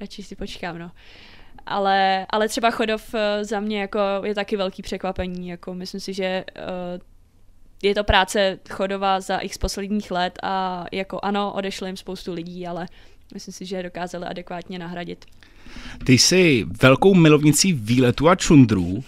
radši 0.00 0.22
si 0.22 0.36
počkám, 0.36 0.78
no. 0.78 0.90
ale, 1.66 2.26
ale 2.30 2.48
třeba 2.48 2.70
Chodov 2.70 3.14
eh, 3.14 3.44
za 3.44 3.60
mě 3.60 3.80
jako 3.80 3.98
je 4.24 4.34
taky 4.34 4.56
velký 4.56 4.82
překvapení, 4.82 5.48
jako 5.48 5.74
myslím 5.74 6.00
si, 6.00 6.14
že 6.14 6.44
uh, 6.56 7.00
je 7.82 7.94
to 7.94 8.04
práce 8.04 8.58
Chodova 8.70 9.20
za 9.20 9.38
x 9.38 9.58
posledních 9.58 10.10
let 10.10 10.38
a 10.42 10.86
jako 10.92 11.20
ano, 11.22 11.52
odešlo 11.52 11.86
jim 11.86 11.96
spoustu 11.96 12.32
lidí, 12.32 12.66
ale 12.66 12.86
myslím 13.34 13.52
si, 13.52 13.66
že 13.66 13.76
je 13.76 13.82
dokázali 13.82 14.26
adekvátně 14.26 14.78
nahradit. 14.78 15.24
Ty 16.04 16.12
jsi 16.12 16.66
velkou 16.82 17.14
milovnicí 17.14 17.72
výletu 17.72 18.28
a 18.28 18.34
čundrů. 18.34 19.04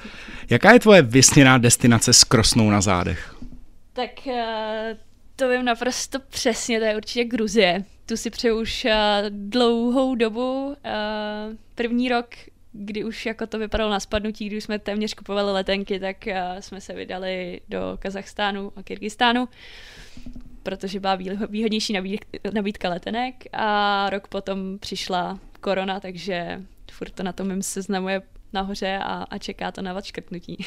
Jaká 0.51 0.73
je 0.73 0.81
tvoje 0.81 1.03
vysněná 1.03 1.59
destinace 1.59 2.13
s 2.13 2.25
krosnou 2.25 2.71
na 2.71 2.81
zádech? 2.81 3.35
Tak 3.93 4.11
uh, 4.27 4.33
to 5.37 5.49
vím 5.49 5.65
naprosto 5.65 6.19
přesně, 6.31 6.79
to 6.79 6.85
je 6.85 6.97
určitě 6.97 7.25
Gruzie. 7.25 7.85
Tu 8.07 8.17
si 8.17 8.31
přeju 8.31 8.61
už 8.61 8.85
uh, 8.85 8.91
dlouhou 9.29 10.15
dobu. 10.15 10.67
Uh, 10.67 10.75
první 11.75 12.09
rok, 12.09 12.27
kdy 12.73 13.05
už 13.05 13.27
jako 13.27 13.47
to 13.47 13.59
vypadalo 13.59 13.91
na 13.91 14.01
spadnutí, 14.01 14.47
když 14.47 14.65
jsme 14.65 14.79
téměř 14.79 15.15
kupovali 15.15 15.53
letenky, 15.53 16.01
tak 16.01 16.17
jsme 16.61 16.81
se 16.81 16.93
vydali 16.93 17.61
do 17.69 17.79
Kazachstánu 17.99 18.73
a 18.77 18.83
Kyrgyzstánu 18.83 19.49
protože 20.63 21.01
byla 21.01 21.19
výhodnější 21.49 21.99
nabídka 22.55 22.89
letenek 22.89 23.35
a 23.53 24.11
rok 24.11 24.29
potom 24.29 24.79
přišla 24.79 25.39
korona, 25.63 26.01
takže 26.01 26.63
furt 26.93 27.11
to 27.11 27.23
na 27.23 27.33
tom 27.33 27.47
mém 27.47 27.63
seznamu 27.63 28.09
je 28.09 28.23
nahoře 28.53 28.99
a, 29.03 29.27
a 29.31 29.39
čeká 29.39 29.73
to 29.73 29.83
na 29.83 29.95
odškrtnutí. 29.95 30.65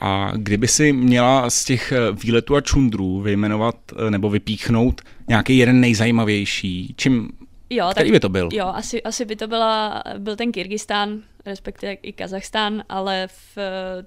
A 0.00 0.32
kdyby 0.36 0.68
si 0.68 0.92
měla 0.92 1.50
z 1.50 1.64
těch 1.64 1.92
eh, 1.92 2.12
výletů 2.12 2.56
a 2.56 2.60
čundrů 2.60 3.20
vyjmenovat 3.20 3.76
eh, 3.92 4.10
nebo 4.10 4.30
vypíchnout 4.30 5.00
nějaký 5.28 5.58
jeden 5.58 5.80
nejzajímavější, 5.80 6.94
čím 6.96 7.30
Jo, 7.70 7.88
Který 7.90 8.10
tak, 8.10 8.12
by 8.12 8.20
to 8.20 8.28
byl? 8.28 8.48
Jo, 8.52 8.66
asi, 8.66 9.02
asi 9.02 9.24
by 9.24 9.36
to 9.36 9.46
byla, 9.46 10.02
byl 10.18 10.36
ten 10.36 10.52
Kyrgyzstán, 10.52 11.22
respektive 11.46 11.92
i 11.92 12.12
Kazachstán, 12.12 12.84
ale 12.88 13.28
v, 13.28 13.58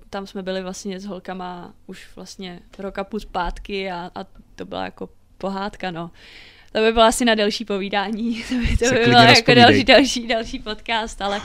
tam 0.09 0.27
jsme 0.27 0.43
byli 0.43 0.61
vlastně 0.61 0.99
s 0.99 1.05
holkama 1.05 1.73
už 1.87 2.07
vlastně 2.15 2.59
roka 2.79 3.03
půl 3.03 3.19
zpátky 3.19 3.91
a, 3.91 4.11
a 4.15 4.23
to 4.55 4.65
byla 4.65 4.83
jako 4.83 5.09
pohádka, 5.37 5.91
no. 5.91 6.11
To 6.71 6.79
by 6.79 6.91
bylo 6.91 7.05
asi 7.05 7.25
na 7.25 7.35
delší 7.35 7.65
povídání, 7.65 8.43
to 8.49 8.55
by, 8.55 8.77
to 8.77 8.93
by 8.93 9.05
bylo 9.05 9.21
jako 9.21 9.53
další, 9.53 9.83
další, 9.83 10.27
další 10.27 10.59
podcast, 10.59 11.21
ale 11.21 11.41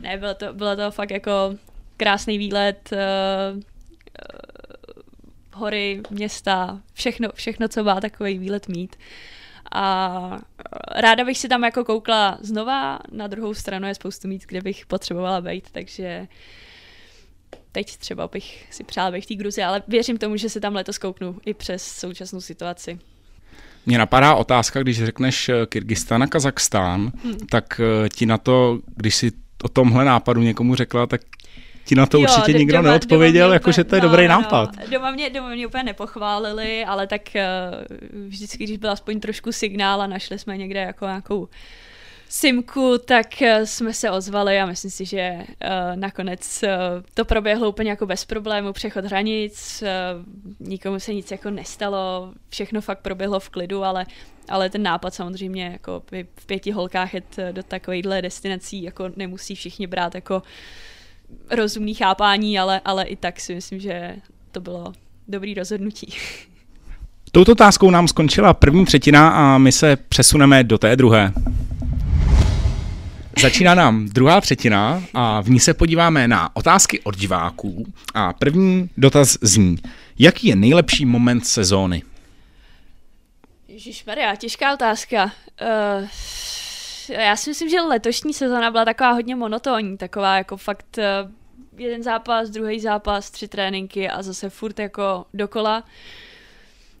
ne, 0.00 0.16
bylo 0.16 0.34
to, 0.34 0.52
bylo 0.52 0.76
to 0.76 0.90
fakt 0.90 1.10
jako 1.10 1.54
krásný 1.96 2.38
výlet, 2.38 2.90
uh, 2.92 3.58
uh, 3.58 3.62
hory, 5.54 6.02
města, 6.10 6.80
všechno, 6.92 7.28
všechno, 7.34 7.68
co 7.68 7.84
má 7.84 8.00
takový 8.00 8.38
výlet 8.38 8.68
mít. 8.68 8.96
A 9.72 10.38
ráda 10.94 11.24
bych 11.24 11.38
si 11.38 11.48
tam 11.48 11.64
jako 11.64 11.84
koukla 11.84 12.38
znova, 12.40 12.98
na 13.12 13.26
druhou 13.26 13.54
stranu 13.54 13.88
je 13.88 13.94
spoustu 13.94 14.28
míst, 14.28 14.46
kde 14.46 14.60
bych 14.60 14.86
potřebovala 14.86 15.40
být, 15.40 15.70
takže 15.70 16.26
teď 17.72 17.96
třeba 17.96 18.28
bych 18.28 18.66
si 18.70 18.84
přála 18.84 19.10
být 19.10 19.20
v 19.20 19.26
té 19.26 19.34
Gruzi, 19.34 19.62
ale 19.62 19.82
věřím 19.88 20.18
tomu, 20.18 20.36
že 20.36 20.48
se 20.48 20.60
tam 20.60 20.74
letos 20.74 20.98
kouknu 20.98 21.38
i 21.46 21.54
přes 21.54 21.82
současnou 21.82 22.40
situaci. 22.40 22.98
Mě 23.88 23.98
napadá 23.98 24.34
otázka, 24.34 24.82
když 24.82 25.04
řekneš 25.04 25.48
eh, 25.48 25.66
Kyrgyzstán 25.66 26.22
a 26.22 26.26
Kazachstán, 26.26 27.12
hmm. 27.24 27.38
tak 27.50 27.80
eh, 27.80 28.08
ti 28.08 28.26
na 28.26 28.38
to, 28.38 28.78
když 28.96 29.14
si 29.14 29.32
o 29.62 29.68
tomhle 29.68 30.04
nápadu 30.04 30.42
někomu 30.42 30.74
řekla, 30.74 31.06
tak 31.06 31.20
ti 31.84 31.94
na 31.94 32.06
to 32.06 32.18
jo, 32.18 32.22
určitě 32.22 32.58
nikdo 32.58 32.76
doma, 32.76 32.88
neodpověděl, 32.88 33.52
jakože 33.52 33.84
to 33.84 33.94
je 33.94 34.02
no, 34.02 34.08
dobrý 34.08 34.28
no, 34.28 34.28
nápad. 34.28 34.76
No. 34.76 34.90
Doma, 34.90 35.10
mě, 35.10 35.30
doma 35.30 35.48
mě 35.48 35.66
úplně 35.66 35.82
nepochválili, 35.82 36.84
ale 36.84 37.06
tak 37.06 37.22
uh, 37.34 38.28
vždycky, 38.28 38.64
když 38.64 38.76
byl 38.76 38.90
aspoň 38.90 39.20
trošku 39.20 39.52
signál 39.52 40.02
a 40.02 40.06
našli 40.06 40.38
jsme 40.38 40.56
někde 40.56 40.80
jako 40.80 41.06
nějakou 41.06 41.48
Simku, 42.28 42.98
tak 42.98 43.26
uh, 43.40 43.64
jsme 43.64 43.92
se 43.92 44.10
ozvali 44.10 44.60
a 44.60 44.66
myslím 44.66 44.90
si, 44.90 45.04
že 45.04 45.38
uh, 45.38 45.96
nakonec 45.96 46.62
uh, 46.62 46.70
to 47.14 47.24
proběhlo 47.24 47.68
úplně 47.68 47.90
jako 47.90 48.06
bez 48.06 48.24
problému, 48.24 48.72
přechod 48.72 49.04
hranic, 49.04 49.84
nikomu 50.60 51.00
se 51.00 51.14
nic 51.14 51.30
jako 51.30 51.50
nestalo, 51.50 52.32
všechno 52.48 52.80
fakt 52.80 52.98
proběhlo 52.98 53.40
v 53.40 53.48
klidu, 53.48 53.84
ale 53.84 54.06
ale 54.48 54.70
ten 54.70 54.82
nápad 54.82 55.14
samozřejmě 55.14 55.64
jako 55.64 56.02
v 56.36 56.46
pěti 56.46 56.70
holkách 56.70 57.14
jet 57.14 57.36
do 57.52 57.62
takovýchhle 57.62 58.22
destinací 58.22 58.82
jako 58.82 59.10
nemusí 59.16 59.54
všichni 59.54 59.86
brát 59.86 60.14
jako 60.14 60.42
rozumný 61.50 61.94
chápání, 61.94 62.58
ale, 62.58 62.80
ale 62.84 63.04
i 63.04 63.16
tak 63.16 63.40
si 63.40 63.54
myslím, 63.54 63.80
že 63.80 64.16
to 64.52 64.60
bylo 64.60 64.92
dobrý 65.28 65.54
rozhodnutí. 65.54 66.14
Touto 67.32 67.52
otázkou 67.52 67.90
nám 67.90 68.08
skončila 68.08 68.54
první 68.54 68.84
třetina 68.84 69.30
a 69.30 69.58
my 69.58 69.72
se 69.72 69.96
přesuneme 69.96 70.64
do 70.64 70.78
té 70.78 70.96
druhé. 70.96 71.32
Začíná 73.40 73.74
nám 73.74 74.08
druhá 74.08 74.40
třetina 74.40 75.02
a 75.14 75.40
v 75.40 75.50
ní 75.50 75.60
se 75.60 75.74
podíváme 75.74 76.28
na 76.28 76.56
otázky 76.56 77.00
od 77.00 77.16
diváků. 77.16 77.86
A 78.14 78.32
první 78.32 78.90
dotaz 78.96 79.38
zní, 79.42 79.76
jaký 80.18 80.48
je 80.48 80.56
nejlepší 80.56 81.04
moment 81.04 81.46
sezóny? 81.46 82.02
Maria, 84.06 84.36
těžká 84.36 84.74
otázka. 84.74 85.32
Uh, 86.04 86.08
já 87.08 87.36
si 87.36 87.50
myslím, 87.50 87.68
že 87.68 87.80
letošní 87.80 88.34
sezona 88.34 88.70
byla 88.70 88.84
taková 88.84 89.10
hodně 89.10 89.36
monotónní, 89.36 89.96
taková 89.96 90.36
jako 90.36 90.56
fakt 90.56 90.98
eh, 90.98 91.04
jeden 91.76 92.02
zápas, 92.02 92.50
druhý 92.50 92.80
zápas, 92.80 93.30
tři 93.30 93.48
tréninky 93.48 94.08
a 94.08 94.22
zase 94.22 94.50
furt 94.50 94.78
jako 94.78 95.24
dokola. 95.34 95.84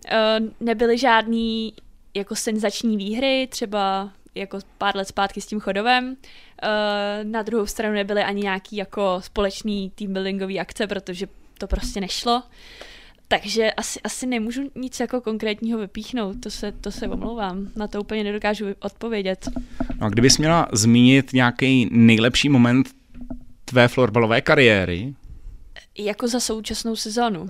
Eh, 0.08 0.40
nebyly 0.60 0.98
žádný 0.98 1.74
jako 2.14 2.34
senzační 2.34 2.96
výhry, 2.96 3.48
třeba 3.50 4.10
jako 4.38 4.58
pár 4.78 4.96
let 4.96 5.08
zpátky 5.08 5.40
s 5.40 5.46
tím 5.46 5.60
chodovem. 5.60 6.16
Eh, 6.62 7.24
na 7.24 7.42
druhou 7.42 7.66
stranu 7.66 7.94
nebyly 7.94 8.22
ani 8.22 8.42
nějaký 8.42 8.76
jako 8.76 9.20
společný 9.24 9.92
team 9.94 10.12
buildingový 10.12 10.60
akce, 10.60 10.86
protože 10.86 11.26
to 11.58 11.66
prostě 11.66 12.00
nešlo. 12.00 12.42
Takže 13.28 13.72
asi, 13.72 14.00
asi 14.00 14.26
nemůžu 14.26 14.70
nic 14.74 15.00
jako 15.00 15.20
konkrétního 15.20 15.78
vypíchnout, 15.78 16.40
to 16.40 16.50
se, 16.50 16.72
to 16.72 16.90
se 16.90 17.08
omlouvám, 17.08 17.68
na 17.76 17.88
to 17.88 18.00
úplně 18.00 18.24
nedokážu 18.24 18.66
odpovědět. 18.80 19.48
No 20.00 20.06
a 20.06 20.08
kdybys 20.10 20.38
měla 20.38 20.68
zmínit 20.72 21.32
nějaký 21.32 21.88
nejlepší 21.90 22.48
moment 22.48 22.88
tvé 23.64 23.88
florbalové 23.88 24.40
kariéry? 24.40 25.14
Jako 25.98 26.28
za 26.28 26.40
současnou 26.40 26.96
sezonu? 26.96 27.40
Uh, 27.40 27.48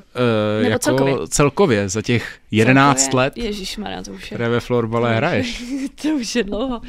Nebo 0.63 0.71
jako 0.71 0.79
celkově? 0.79 1.29
celkově, 1.29 1.89
za 1.89 2.03
těch 2.03 2.39
11 2.51 2.99
celkově? 2.99 3.17
let, 3.17 3.37
Ježišmarja, 3.37 4.03
to 4.03 4.13
už 4.13 4.23
je... 4.23 4.27
které 4.27 4.49
ve 4.49 4.61
florbale 4.61 5.17
hraješ. 5.17 5.65
to 6.03 6.09
už 6.09 6.35
je 6.35 6.45
dlouho. 6.45 6.79
Uh, 6.79 6.87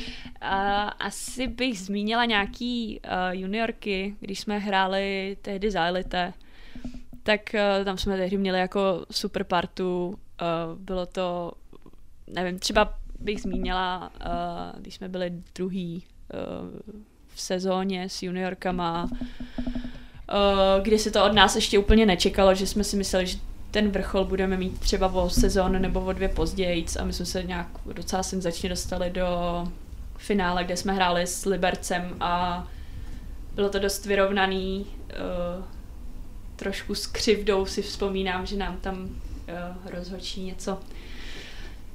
asi 0.99 1.47
bych 1.47 1.79
zmínila 1.79 2.25
nějaký 2.25 2.99
uh, 3.05 3.11
juniorky, 3.39 4.15
když 4.19 4.39
jsme 4.39 4.59
hráli 4.59 5.37
tehdy 5.41 5.71
za 5.71 5.85
elite 5.85 6.33
tak 7.23 7.41
uh, 7.53 7.85
tam 7.85 7.97
jsme 7.97 8.17
tehdy 8.17 8.37
měli 8.37 8.59
jako 8.59 9.05
super 9.11 9.43
partu. 9.43 10.07
Uh, 10.07 10.79
bylo 10.79 11.05
to, 11.05 11.51
nevím, 12.27 12.59
třeba 12.59 12.93
bych 13.19 13.41
zmínila, 13.41 14.11
uh, 14.25 14.81
když 14.81 14.95
jsme 14.95 15.09
byli 15.09 15.31
druhý 15.55 16.03
uh, 16.33 16.95
v 17.27 17.41
sezóně 17.41 18.09
s 18.09 18.23
juniorkama, 18.23 19.09
uh, 19.11 19.17
kdy 20.81 20.99
se 20.99 21.11
to 21.11 21.25
od 21.25 21.33
nás 21.33 21.55
ještě 21.55 21.79
úplně 21.79 22.05
nečekalo, 22.05 22.55
že 22.55 22.67
jsme 22.67 22.83
si 22.83 22.97
mysleli, 22.97 23.27
že 23.27 23.37
ten 23.71 23.89
vrchol 23.89 24.25
budeme 24.25 24.57
mít 24.57 24.79
třeba 24.79 25.07
o 25.07 25.29
sezón 25.29 25.81
nebo 25.81 26.01
o 26.01 26.13
dvě 26.13 26.29
později 26.29 26.85
a 26.99 27.03
my 27.03 27.13
jsme 27.13 27.25
se 27.25 27.43
nějak 27.43 27.67
docela 27.93 28.23
senzačně 28.23 28.69
dostali 28.69 29.09
do 29.09 29.27
finále, 30.17 30.63
kde 30.63 30.77
jsme 30.77 30.93
hráli 30.93 31.27
s 31.27 31.45
Libercem 31.45 32.15
a 32.19 32.63
bylo 33.55 33.69
to 33.69 33.79
dost 33.79 34.05
vyrovnaný. 34.05 34.85
Uh, 35.57 35.63
trošku 36.55 36.95
s 36.95 37.07
křivdou 37.07 37.65
si 37.65 37.81
vzpomínám, 37.81 38.45
že 38.45 38.57
nám 38.57 38.77
tam 38.77 39.01
uh, 39.01 39.91
rozhočí 39.91 40.43
něco 40.43 40.77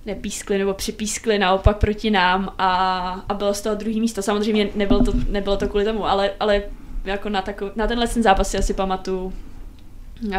nepískli 0.06 0.58
nebo 0.58 0.74
připískli 0.74 1.38
naopak 1.38 1.76
proti 1.76 2.10
nám 2.10 2.54
a, 2.58 2.98
a 3.28 3.34
bylo 3.34 3.54
z 3.54 3.60
toho 3.60 3.74
druhý 3.74 4.00
místo. 4.00 4.22
Samozřejmě 4.22 4.68
nebylo 4.74 5.04
to, 5.04 5.12
nebylo 5.28 5.56
to 5.56 5.68
kvůli 5.68 5.84
tomu, 5.84 6.06
ale, 6.06 6.30
ale 6.40 6.62
jako 7.04 7.28
na, 7.28 7.42
takov, 7.42 7.76
na 7.76 7.86
tenhle 7.86 8.08
ten 8.08 8.22
zápas 8.22 8.50
si 8.50 8.58
asi 8.58 8.74
pamatuju 8.74 9.24
uh, 9.24 10.32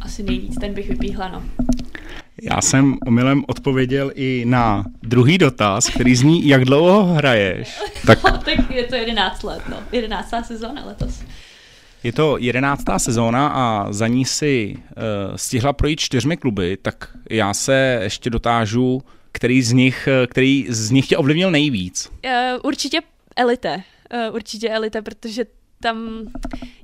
asi 0.00 0.22
nejvíc, 0.22 0.58
ten 0.60 0.74
bych 0.74 0.88
vypíhla, 0.88 1.28
no. 1.28 1.42
Já 2.42 2.60
jsem 2.60 2.96
omylem 3.06 3.44
odpověděl 3.48 4.12
i 4.14 4.44
na 4.46 4.84
druhý 5.02 5.38
dotaz, 5.38 5.88
který 5.88 6.16
zní, 6.16 6.48
jak 6.48 6.64
dlouho 6.64 7.04
hraješ. 7.04 7.80
Tak, 8.06 8.24
no, 8.24 8.38
tak 8.38 8.70
je 8.70 8.84
to 8.84 8.94
11 8.94 9.42
let, 9.42 9.62
no. 9.68 9.76
11. 9.92 10.34
sezóna 10.42 10.84
letos. 10.86 11.22
Je 12.02 12.12
to 12.12 12.38
jedenáctá 12.38 12.98
sezóna 12.98 13.48
a 13.48 13.92
za 13.92 14.06
ní 14.06 14.24
si 14.24 14.76
uh, 14.76 15.36
stihla 15.36 15.72
projít 15.72 16.00
čtyřmi 16.00 16.36
kluby, 16.36 16.78
tak 16.82 17.08
já 17.30 17.54
se 17.54 18.00
ještě 18.02 18.30
dotážu, 18.30 19.02
který 19.32 19.62
z 19.62 19.72
nich, 19.72 20.08
eh, 20.08 20.26
který 20.26 20.66
z 20.68 20.90
nich 20.90 21.06
tě 21.06 21.16
ovlivnil 21.16 21.50
nejvíc. 21.50 22.10
Uh, 22.24 22.30
určitě 22.62 23.00
elite. 23.36 23.82
Uh, 24.28 24.34
určitě 24.34 24.70
elite, 24.70 25.02
protože 25.02 25.44
tam, 25.86 26.26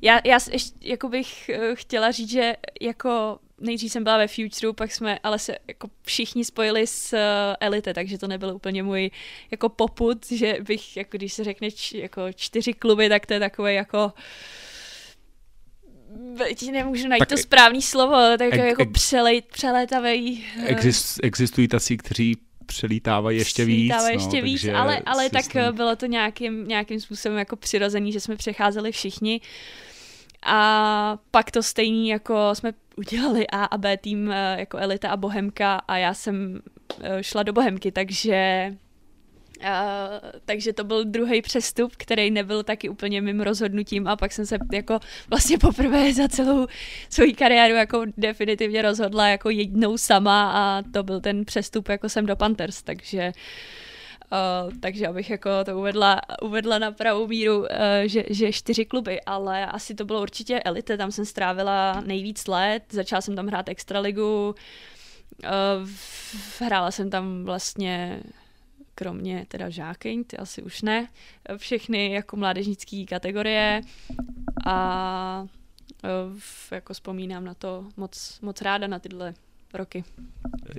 já, 0.03 0.21
já 0.25 0.39
ještě 0.51 0.79
jako 0.81 1.09
bych 1.09 1.51
chtěla 1.75 2.11
říct, 2.11 2.31
že 2.31 2.57
jako 2.81 3.39
nejdřív 3.61 3.93
jsem 3.93 4.05
byla 4.05 4.19
ve 4.19 4.29
Futureu, 4.29 4.73
pak 4.73 4.93
jsme 4.93 5.19
ale 5.23 5.39
se 5.39 5.57
jako 5.69 5.89
všichni 6.03 6.45
spojili 6.45 6.87
s 6.87 7.13
uh, 7.13 7.19
Elite, 7.61 7.95
takže 7.95 8.19
to 8.19 8.29
nebyl 8.29 8.55
úplně 8.55 8.83
můj 8.83 9.11
jako 9.51 9.69
poput, 9.69 10.27
že 10.31 10.57
bych, 10.61 10.97
jako 10.97 11.17
když 11.17 11.33
se 11.33 11.45
řekne 11.45 11.71
č, 11.71 11.99
jako 11.99 12.33
čtyři 12.33 12.73
kluby, 12.73 13.09
tak 13.09 13.27
to 13.27 13.35
je 13.35 13.41
takové 13.41 13.75
jako 13.75 14.13
nemůžu 16.73 17.09
najít 17.09 17.21
tak, 17.21 17.29
to 17.29 17.37
správný 17.37 17.83
slovo, 17.83 18.17
tak 18.39 18.55
ek, 18.55 18.55
jako 18.55 18.87
přelej, 18.87 19.43
přelétavej. 19.43 20.45
Eh, 20.57 20.67
exist, 20.67 21.21
existují 21.23 21.69
tací, 21.69 21.97
kteří 21.97 22.37
přelítávají 22.63 23.39
ještě 23.39 23.65
víc. 23.65 23.77
Přelítávají 23.77 24.15
ještě 24.17 24.37
no, 24.37 24.43
víc, 24.43 24.65
ale, 24.75 25.03
ale 25.07 25.31
tak 25.31 25.73
bylo 25.73 25.97
to 25.97 26.07
nějakým, 26.07 26.69
nějakým 26.69 27.01
způsobem 27.01 27.39
jako 27.39 27.57
přirozený, 27.57 28.13
že 28.13 28.21
jsme 28.21 28.37
přecházeli 28.37 28.93
všichni. 28.93 29.41
A 30.43 31.19
pak 31.31 31.51
to 31.51 31.63
stejný, 31.63 32.09
jako 32.09 32.55
jsme 32.55 32.73
udělali 32.97 33.47
A 33.47 33.65
a 33.65 33.79
B 33.79 33.97
tým 33.97 34.33
eh, 34.33 34.57
jako 34.59 34.79
Elita 34.79 35.11
a 35.11 35.17
Bohemka 35.17 35.77
a 35.77 35.97
já 35.97 36.15
jsem 36.15 36.61
eh, 37.01 37.23
šla 37.23 37.43
do 37.43 37.53
Bohemky, 37.53 37.93
takže 37.93 38.71
Uh, 39.63 40.31
takže 40.45 40.73
to 40.73 40.85
byl 40.85 41.05
druhý 41.05 41.43
přestup, 41.43 41.93
který 41.97 42.31
nebyl 42.31 42.63
taky 42.63 42.89
úplně 42.89 43.21
mým 43.21 43.41
rozhodnutím 43.41 44.09
a 44.09 44.17
pak 44.17 44.33
jsem 44.33 44.47
se 44.47 44.59
jako 44.73 44.99
vlastně 45.31 45.59
poprvé 45.59 46.13
za 46.15 46.29
celou 46.29 46.67
svou 47.09 47.25
kariéru 47.39 47.75
jako 47.75 48.05
definitivně 48.17 48.83
rozhodla 48.83 49.29
jako 49.29 49.51
jednou 49.51 49.99
sama 49.99 50.53
a 50.53 50.83
to 50.93 51.03
byl 51.03 51.21
ten 51.21 51.45
přestup 51.45 51.89
jako 51.89 52.09
jsem 52.09 52.27
do 52.27 52.37
Panthers, 52.37 52.83
takže 52.83 53.33
Uh, 54.33 54.73
takže 54.81 55.07
abych 55.07 55.31
jako 55.31 55.51
to 55.65 55.79
uvedla, 55.79 56.21
uvedla 56.43 56.79
na 56.79 56.93
pravou 56.93 57.27
míru, 57.27 57.61
uh, 57.61 57.67
že, 58.05 58.25
že 58.31 58.53
čtyři 58.53 58.85
kluby, 58.85 59.21
ale 59.21 59.67
asi 59.67 59.95
to 59.95 60.05
bylo 60.05 60.23
určitě 60.23 60.61
elite, 60.61 60.97
tam 60.97 61.13
jsem 61.13 61.25
strávila 61.25 62.03
nejvíc 62.07 62.47
let, 62.47 62.83
začala 62.91 63.21
jsem 63.21 63.37
tam 63.37 63.47
hrát 63.47 63.69
extraligu, 63.69 64.55
uh, 65.45 65.89
hrála 66.61 66.91
jsem 66.91 67.11
tam 67.11 67.45
vlastně 67.45 68.21
kromě 68.95 69.47
teda 69.49 69.71
žákyň, 69.71 70.25
ty 70.25 70.37
asi 70.37 70.63
už 70.63 70.83
ne, 70.83 71.09
všechny 71.57 72.13
jako 72.13 72.37
mládežnické 72.37 73.05
kategorie 73.09 73.81
a 74.67 75.47
jako 76.71 76.95
vzpomínám 76.95 77.45
na 77.45 77.55
to 77.55 77.87
moc, 77.97 78.39
moc 78.43 78.63
ráda 78.63 78.87
na 78.87 78.99
tyhle 78.99 79.35
roky. 79.75 80.05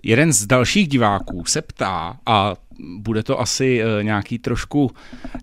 Jeden 0.04 0.34
z 0.34 0.46
dalších 0.46 0.88
diváků 0.88 1.46
se 1.46 1.62
ptá, 1.62 2.20
a 2.26 2.56
bude 2.98 3.24
to 3.24 3.40
asi 3.40 3.84
uh, 3.84 4.04
nějaký 4.04 4.40
trošku 4.40 4.92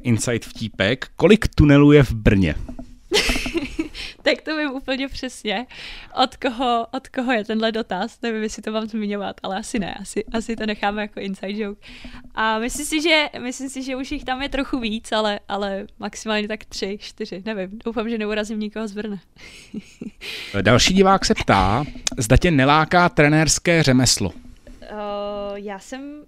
insight 0.03 0.49
vtípek, 0.49 1.11
kolik 1.17 1.49
tunelů 1.49 1.93
je 1.93 2.03
v 2.03 2.13
Brně? 2.13 2.55
tak 4.23 4.43
to 4.43 4.57
vím 4.57 4.71
úplně 4.71 5.09
přesně, 5.09 5.67
od 6.23 6.37
koho, 6.37 6.87
od 6.91 7.09
koho 7.09 7.33
je 7.33 7.45
tenhle 7.45 7.73
dotaz. 7.73 8.19
Nevím, 8.23 8.43
jestli 8.43 8.63
to 8.63 8.73
mám 8.73 8.89
zmiňovat, 8.89 9.37
ale 9.43 9.59
asi 9.59 9.79
ne. 9.79 9.95
Asi, 9.95 10.25
asi 10.33 10.57
to 10.57 10.67
necháme 10.67 11.03
jako 11.03 11.21
inside 11.21 11.59
joke. 11.59 11.87
A 12.35 12.59
myslím 12.59 12.87
si, 12.87 13.03
že, 13.03 13.27
myslím 13.39 13.69
si, 13.69 13.83
že 13.83 13.97
už 13.97 14.13
jich 14.13 14.25
tam 14.25 14.43
je 14.43 14.49
trochu 14.49 14.79
víc, 14.79 15.13
ale, 15.13 15.41
ale 15.49 15.87
maximálně 15.99 16.49
tak 16.49 16.65
tři, 16.65 16.99
čtyři, 17.01 17.43
nevím. 17.45 17.79
Doufám, 17.85 18.11
že 18.11 18.19
neurazím 18.19 18.61
nikoho 18.61 18.89
z 18.89 18.93
Brna. 18.93 19.21
Další 20.63 20.95
divák 20.95 21.25
se 21.25 21.35
ptá, 21.35 21.85
zda 22.19 22.37
tě 22.37 22.51
neláká 22.51 23.09
trenérské 23.09 23.83
řemeslo. 23.83 24.31
Uh, 24.31 25.55
já 25.55 25.79
jsem 25.79 26.25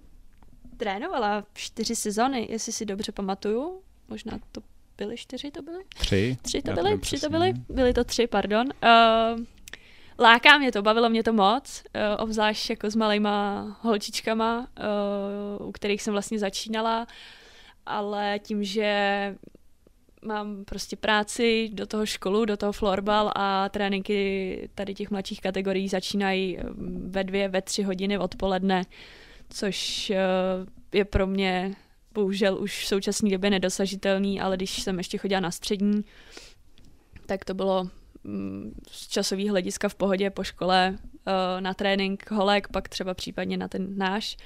trénovala 0.77 1.43
čtyři 1.53 1.95
sezony, 1.95 2.47
jestli 2.49 2.71
si 2.71 2.85
dobře 2.85 3.11
pamatuju. 3.11 3.79
Možná 4.09 4.39
to 4.51 4.61
byly 4.97 5.17
čtyři, 5.17 5.51
to 5.51 5.61
byly? 5.61 5.83
Tři. 5.95 6.37
Tři 6.41 6.61
to 6.61 6.73
byly, 6.73 6.97
tři 6.97 7.19
to 7.19 7.29
byly, 7.29 7.53
byly 7.69 7.93
to 7.93 8.03
tři, 8.03 8.27
pardon. 8.27 8.67
Uh, 8.83 9.43
láká 10.19 10.57
mě 10.57 10.71
to, 10.71 10.81
bavilo 10.81 11.09
mě 11.09 11.23
to 11.23 11.33
moc, 11.33 11.83
uh, 11.95 12.23
obzvlášť 12.23 12.69
jako 12.69 12.89
s 12.89 12.95
malejma 12.95 13.65
holčičkama, 13.81 14.67
uh, 15.59 15.67
u 15.67 15.71
kterých 15.71 16.01
jsem 16.01 16.11
vlastně 16.11 16.39
začínala, 16.39 17.07
ale 17.85 18.39
tím, 18.39 18.63
že 18.63 19.35
mám 20.25 20.65
prostě 20.65 20.95
práci, 20.95 21.69
do 21.73 21.87
toho 21.87 22.05
školu, 22.05 22.45
do 22.45 22.57
toho 22.57 22.71
florbal 22.71 23.31
a 23.35 23.69
tréninky 23.69 24.69
tady 24.75 24.93
těch 24.93 25.11
mladších 25.11 25.41
kategorií 25.41 25.87
začínají 25.87 26.57
ve 27.07 27.23
dvě, 27.23 27.49
ve 27.49 27.61
tři 27.61 27.83
hodiny 27.83 28.17
odpoledne, 28.17 28.83
což 29.49 30.11
je 30.93 31.05
pro 31.05 31.27
mě 31.27 31.75
bohužel 32.13 32.57
už 32.57 32.83
v 32.83 32.87
současné 32.87 33.29
době 33.29 33.49
nedosažitelný, 33.49 34.41
ale 34.41 34.57
když 34.57 34.81
jsem 34.81 34.97
ještě 34.97 35.17
chodila 35.17 35.41
na 35.41 35.51
střední, 35.51 36.05
tak 37.25 37.45
to 37.45 37.53
bylo 37.53 37.87
mm, 38.23 38.71
z 38.91 39.07
časového 39.07 39.49
hlediska 39.49 39.89
v 39.89 39.95
pohodě 39.95 40.29
po 40.29 40.43
škole 40.43 40.95
uh, 40.97 41.61
na 41.61 41.73
trénink 41.73 42.31
holek, 42.31 42.67
pak 42.67 42.89
třeba 42.89 43.13
případně 43.13 43.57
na 43.57 43.67
ten 43.67 43.97
náš. 43.97 44.37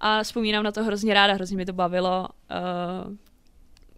A 0.00 0.22
vzpomínám 0.22 0.64
na 0.64 0.72
to 0.72 0.84
hrozně 0.84 1.14
ráda, 1.14 1.34
hrozně 1.34 1.56
mi 1.56 1.66
to 1.66 1.72
bavilo. 1.72 2.28
Uh, 2.50 3.14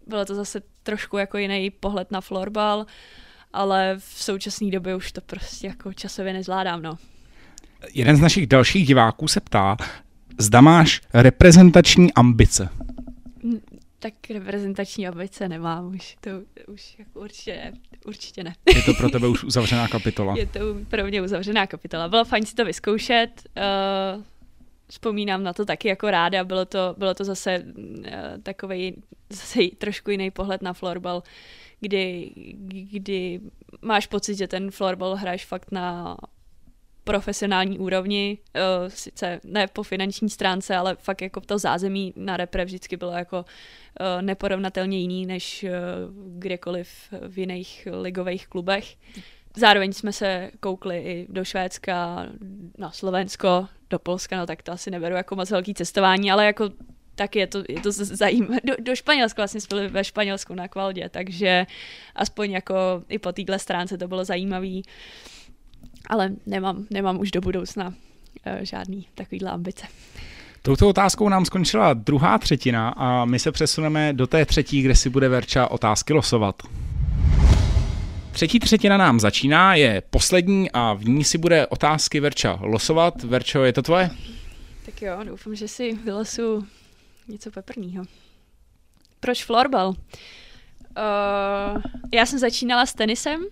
bylo 0.07 0.25
to 0.25 0.35
zase 0.35 0.61
trošku 0.83 1.17
jako 1.17 1.37
jiný 1.37 1.69
pohled 1.69 2.11
na 2.11 2.21
florbal, 2.21 2.85
ale 3.53 3.95
v 3.97 4.23
současné 4.23 4.71
době 4.71 4.95
už 4.95 5.11
to 5.11 5.21
prostě 5.21 5.67
jako 5.67 5.93
časově 5.93 6.33
nezvládám, 6.33 6.81
no. 6.81 6.97
Jeden 7.93 8.15
z 8.15 8.19
našich 8.19 8.47
dalších 8.47 8.87
diváků 8.87 9.27
se 9.27 9.39
ptá, 9.39 9.77
zda 10.37 10.61
máš 10.61 11.01
reprezentační 11.13 12.13
ambice 12.13 12.69
tak 14.05 14.13
reprezentační 14.29 15.07
ambice 15.07 15.49
nemám 15.49 15.95
už, 15.95 16.17
to 16.21 16.29
už 16.67 16.99
jako 16.99 17.19
určitě 17.19 17.55
ne, 17.55 17.73
určitě 18.05 18.43
ne. 18.43 18.55
Je 18.75 18.81
to 18.81 18.93
pro 18.93 19.09
tebe 19.09 19.27
už 19.27 19.43
uzavřená 19.43 19.87
kapitola? 19.87 20.35
Je 20.37 20.45
to 20.45 20.59
pro 20.89 21.03
mě 21.03 21.21
uzavřená 21.21 21.67
kapitola. 21.67 22.07
Bylo 22.07 22.25
fajn 22.25 22.45
si 22.45 22.55
to 22.55 22.65
vyzkoušet, 22.65 23.43
uh, 23.57 24.23
vzpomínám 24.87 25.43
na 25.43 25.53
to 25.53 25.65
taky 25.65 25.87
jako 25.87 26.11
ráda, 26.11 26.43
bylo 26.43 26.65
to, 26.65 26.95
bylo 26.97 27.13
to 27.13 27.23
zase 27.23 27.63
uh, 27.77 28.03
takový 28.43 29.03
zase 29.29 29.59
trošku 29.77 30.11
jiný 30.11 30.31
pohled 30.31 30.61
na 30.61 30.73
florbal, 30.73 31.23
kdy, 31.79 32.31
kdy 32.91 33.39
máš 33.81 34.07
pocit, 34.07 34.35
že 34.35 34.47
ten 34.47 34.71
florbal 34.71 35.15
hraješ 35.15 35.45
fakt 35.45 35.71
na 35.71 36.17
profesionální 37.05 37.79
úrovni, 37.79 38.37
uh, 38.55 38.61
sice 38.89 39.39
ne 39.43 39.67
po 39.67 39.83
finanční 39.83 40.29
stránce, 40.29 40.75
ale 40.75 40.95
fakt 40.99 41.21
jako 41.21 41.41
to 41.41 41.57
zázemí 41.57 42.13
na 42.15 42.37
repre 42.37 42.65
vždycky 42.65 42.97
bylo 42.97 43.11
jako 43.11 43.37
uh, 43.37 44.21
neporovnatelně 44.21 44.99
jiný 44.99 45.25
než 45.25 45.63
uh, 45.63 45.69
kdekoliv 46.39 46.89
v 47.27 47.39
jiných 47.39 47.87
ligových 48.01 48.47
klubech. 48.47 48.95
Zároveň 49.57 49.93
jsme 49.93 50.13
se 50.13 50.51
koukli 50.59 50.97
i 50.97 51.27
do 51.29 51.45
Švédska, 51.45 52.25
na 52.77 52.91
Slovensko, 52.91 53.67
do 53.89 53.99
Polska, 53.99 54.37
no 54.37 54.45
tak 54.45 54.63
to 54.63 54.71
asi 54.71 54.91
neberu 54.91 55.15
jako 55.15 55.35
moc 55.35 55.51
velký 55.51 55.73
cestování, 55.73 56.31
ale 56.31 56.45
jako 56.45 56.69
tak 57.15 57.35
je 57.35 57.47
to, 57.47 57.63
je 57.69 57.81
to 57.81 57.91
zajímavé. 57.91 58.59
Do, 58.63 58.73
do 58.79 58.95
Španělska 58.95 59.41
vlastně 59.41 59.61
jsme 59.61 59.77
byli 59.77 59.87
ve 59.87 60.03
Španělsku 60.03 60.53
na 60.53 60.67
Kvaldě, 60.67 61.09
takže 61.09 61.65
aspoň 62.15 62.51
jako 62.51 62.75
i 63.09 63.19
po 63.19 63.31
téhle 63.31 63.59
stránce 63.59 63.97
to 63.97 64.07
bylo 64.07 64.25
zajímavé. 64.25 64.81
Ale 66.09 66.29
nemám, 66.45 66.85
nemám 66.89 67.19
už 67.19 67.31
do 67.31 67.41
budoucna 67.41 67.87
uh, 67.87 67.93
žádný 68.61 69.07
takovýhle 69.15 69.51
ambice. 69.51 69.87
Touto 70.61 70.89
otázkou 70.89 71.29
nám 71.29 71.45
skončila 71.45 71.93
druhá 71.93 72.37
třetina 72.37 72.89
a 72.89 73.25
my 73.25 73.39
se 73.39 73.51
přesuneme 73.51 74.13
do 74.13 74.27
té 74.27 74.45
třetí, 74.45 74.81
kde 74.81 74.95
si 74.95 75.09
bude 75.09 75.29
Verča 75.29 75.67
otázky 75.67 76.13
losovat. 76.13 76.63
Třetí 78.31 78.59
třetina 78.59 78.97
nám 78.97 79.19
začíná, 79.19 79.75
je 79.75 80.03
poslední 80.09 80.71
a 80.71 80.93
v 80.93 81.05
ní 81.05 81.23
si 81.23 81.37
bude 81.37 81.67
otázky 81.67 82.19
Verča 82.19 82.59
losovat. 82.61 83.23
Verčo, 83.23 83.63
je 83.63 83.73
to 83.73 83.81
tvoje? 83.81 84.09
Tak 84.85 85.01
jo, 85.01 85.17
doufám, 85.23 85.55
že 85.55 85.67
si 85.67 85.93
vylosu 85.93 86.67
něco 87.27 87.51
peprného. 87.51 88.05
Proč 89.19 89.43
florbal? 89.43 89.87
Uh, 89.87 89.95
já 92.13 92.25
jsem 92.25 92.39
začínala 92.39 92.85
s 92.85 92.93
tenisem, 92.93 93.41
uh, 93.41 93.47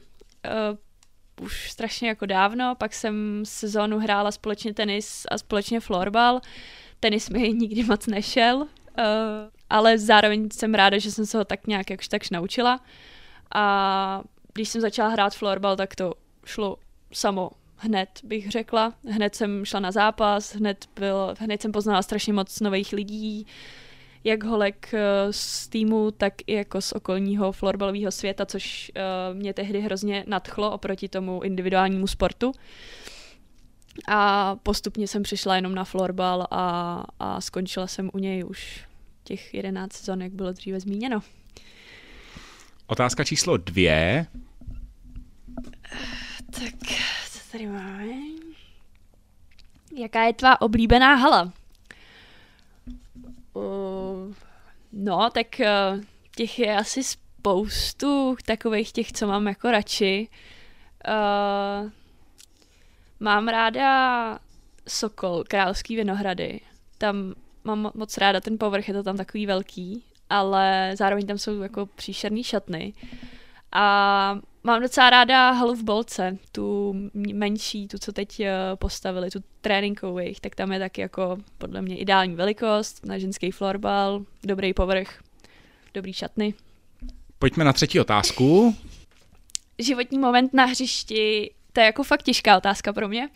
už 1.41 1.71
strašně 1.71 2.07
jako 2.07 2.25
dávno, 2.25 2.75
pak 2.75 2.93
jsem 2.93 3.43
sezónu 3.45 3.99
hrála 3.99 4.31
společně 4.31 4.73
tenis 4.73 5.23
a 5.31 5.37
společně 5.37 5.79
florbal. 5.79 6.41
Tenis 6.99 7.29
mi 7.29 7.53
nikdy 7.53 7.83
moc 7.83 8.07
nešel, 8.07 8.57
uh, 8.57 8.65
ale 9.69 9.97
zároveň 9.97 10.49
jsem 10.53 10.73
ráda, 10.73 10.97
že 10.97 11.11
jsem 11.11 11.25
se 11.25 11.37
ho 11.37 11.45
tak 11.45 11.67
nějak 11.67 11.89
jakž 11.89 12.07
takž 12.07 12.29
naučila. 12.29 12.79
A 13.55 14.21
když 14.53 14.69
jsem 14.69 14.81
začala 14.81 15.09
hrát 15.09 15.35
florbal, 15.35 15.75
tak 15.75 15.95
to 15.95 16.13
šlo 16.45 16.77
samo 17.13 17.51
hned, 17.75 18.09
bych 18.23 18.51
řekla. 18.51 18.93
Hned 19.09 19.35
jsem 19.35 19.65
šla 19.65 19.79
na 19.79 19.91
zápas, 19.91 20.55
hned, 20.55 20.89
byl, 20.95 21.35
hned 21.39 21.61
jsem 21.61 21.71
poznala 21.71 22.01
strašně 22.01 22.33
moc 22.33 22.59
nových 22.59 22.93
lidí, 22.93 23.47
jak 24.23 24.43
holek 24.43 24.93
eh, 24.93 25.33
z 25.33 25.67
týmu, 25.67 26.11
tak 26.11 26.33
i 26.47 26.53
jako 26.53 26.81
z 26.81 26.91
okolního 26.91 27.51
florbalového 27.51 28.11
světa, 28.11 28.45
což 28.45 28.91
uh, 28.95 29.37
mě 29.37 29.53
tehdy 29.53 29.81
hrozně 29.81 30.23
nadchlo 30.27 30.71
oproti 30.71 31.09
tomu 31.09 31.41
individuálnímu 31.43 32.07
sportu. 32.07 32.51
A 34.07 34.55
postupně 34.55 35.07
jsem 35.07 35.23
přišla 35.23 35.55
jenom 35.55 35.75
na 35.75 35.83
florbal 35.83 36.47
a, 36.51 37.03
a 37.19 37.41
skončila 37.41 37.87
jsem 37.87 38.09
u 38.13 38.17
něj 38.17 38.43
už 38.43 38.85
těch 39.23 39.53
11 39.53 39.93
sezon, 39.93 40.21
jak 40.21 40.31
bylo 40.31 40.51
dříve 40.51 40.79
zmíněno. 40.79 41.21
Otázka 42.87 43.23
číslo 43.23 43.57
dvě. 43.57 44.25
Tak, 46.51 46.73
co 47.31 47.51
tady 47.51 47.67
máme? 47.67 48.05
Jaká 49.97 50.23
je 50.23 50.33
tvá 50.33 50.61
oblíbená 50.61 51.15
hala? 51.15 51.53
Uh, 53.53 54.33
no, 54.93 55.29
tak 55.29 55.47
uh, 55.59 56.03
těch 56.35 56.59
je 56.59 56.77
asi 56.77 57.03
spoustu 57.03 58.35
takových 58.45 58.91
těch, 58.91 59.11
co 59.11 59.27
mám 59.27 59.47
jako 59.47 59.71
radši. 59.71 60.27
Uh, 61.07 61.89
mám 63.19 63.47
ráda 63.47 64.39
Sokol, 64.87 65.43
Královský 65.47 65.95
Vinohrady. 65.95 66.59
Tam 66.97 67.33
mám 67.63 67.91
moc 67.95 68.17
ráda 68.17 68.41
ten 68.41 68.57
povrch, 68.57 68.87
je 68.87 68.93
to 68.93 69.03
tam 69.03 69.17
takový 69.17 69.45
velký, 69.45 70.03
ale 70.29 70.91
zároveň 70.97 71.25
tam 71.25 71.37
jsou 71.37 71.61
jako 71.61 71.85
příšerný 71.85 72.43
šatny. 72.43 72.93
A 73.73 74.39
mám 74.63 74.81
docela 74.81 75.09
ráda 75.09 75.51
halu 75.51 75.75
v 75.75 75.83
Bolce, 75.83 76.37
tu 76.51 76.95
menší, 77.33 77.87
tu, 77.87 77.97
co 77.97 78.11
teď 78.11 78.39
eh, 78.39 78.53
postavili, 78.75 79.31
tu 79.31 79.39
tréninkovou 79.61 80.17
jejich, 80.17 80.39
tak 80.39 80.55
tam 80.55 80.71
je 80.71 80.79
taky 80.79 81.01
jako 81.01 81.37
podle 81.57 81.81
mě 81.81 81.97
ideální 81.97 82.35
velikost 82.35 83.05
na 83.05 83.17
ženský 83.17 83.51
florbal, 83.51 84.25
dobrý 84.43 84.73
povrch, 84.73 85.23
dobrý 85.93 86.13
šatny. 86.13 86.53
Pojďme 87.39 87.63
na 87.63 87.73
třetí 87.73 87.99
otázku. 87.99 88.75
Životní 89.79 90.19
moment 90.19 90.53
na 90.53 90.65
hřišti, 90.65 91.53
to 91.73 91.79
je 91.79 91.85
jako 91.85 92.03
fakt 92.03 92.23
těžká 92.23 92.57
otázka 92.57 92.93
pro 92.93 93.07
mě, 93.07 93.29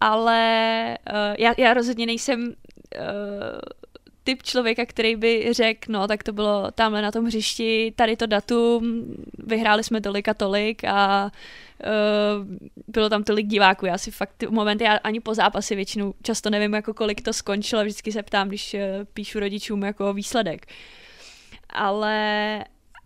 ale 0.00 0.98
uh, 1.10 1.16
já, 1.38 1.54
já 1.58 1.74
rozhodně 1.74 2.06
nejsem 2.06 2.42
uh, 2.42 2.54
typ 4.24 4.42
člověka, 4.42 4.86
který 4.86 5.16
by 5.16 5.48
řekl, 5.52 5.92
no 5.92 6.08
tak 6.08 6.22
to 6.22 6.32
bylo 6.32 6.70
tamhle 6.70 7.02
na 7.02 7.10
tom 7.10 7.24
hřišti, 7.24 7.92
tady 7.96 8.16
to 8.16 8.26
datum, 8.26 9.04
vyhráli 9.38 9.84
jsme 9.84 10.00
tolik 10.00 10.28
a 10.28 10.34
tolik 10.34 10.84
a 10.84 11.30
uh, 11.84 12.46
bylo 12.86 13.08
tam 13.08 13.24
tolik 13.24 13.46
diváků. 13.46 13.86
Já 13.86 13.98
si 13.98 14.10
fakt 14.10 14.34
ty 14.36 14.46
momenty, 14.46 14.84
já 14.84 14.94
ani 14.94 15.20
po 15.20 15.34
zápasi 15.34 15.74
většinou 15.74 16.14
často 16.22 16.50
nevím, 16.50 16.74
jako 16.74 16.94
kolik 16.94 17.22
to 17.22 17.32
skončilo, 17.32 17.82
vždycky 17.82 18.12
se 18.12 18.22
ptám, 18.22 18.48
když 18.48 18.74
uh, 18.74 18.80
píšu 19.14 19.40
rodičům 19.40 19.82
jako 19.82 20.12
výsledek. 20.12 20.66
Ale 21.70 22.64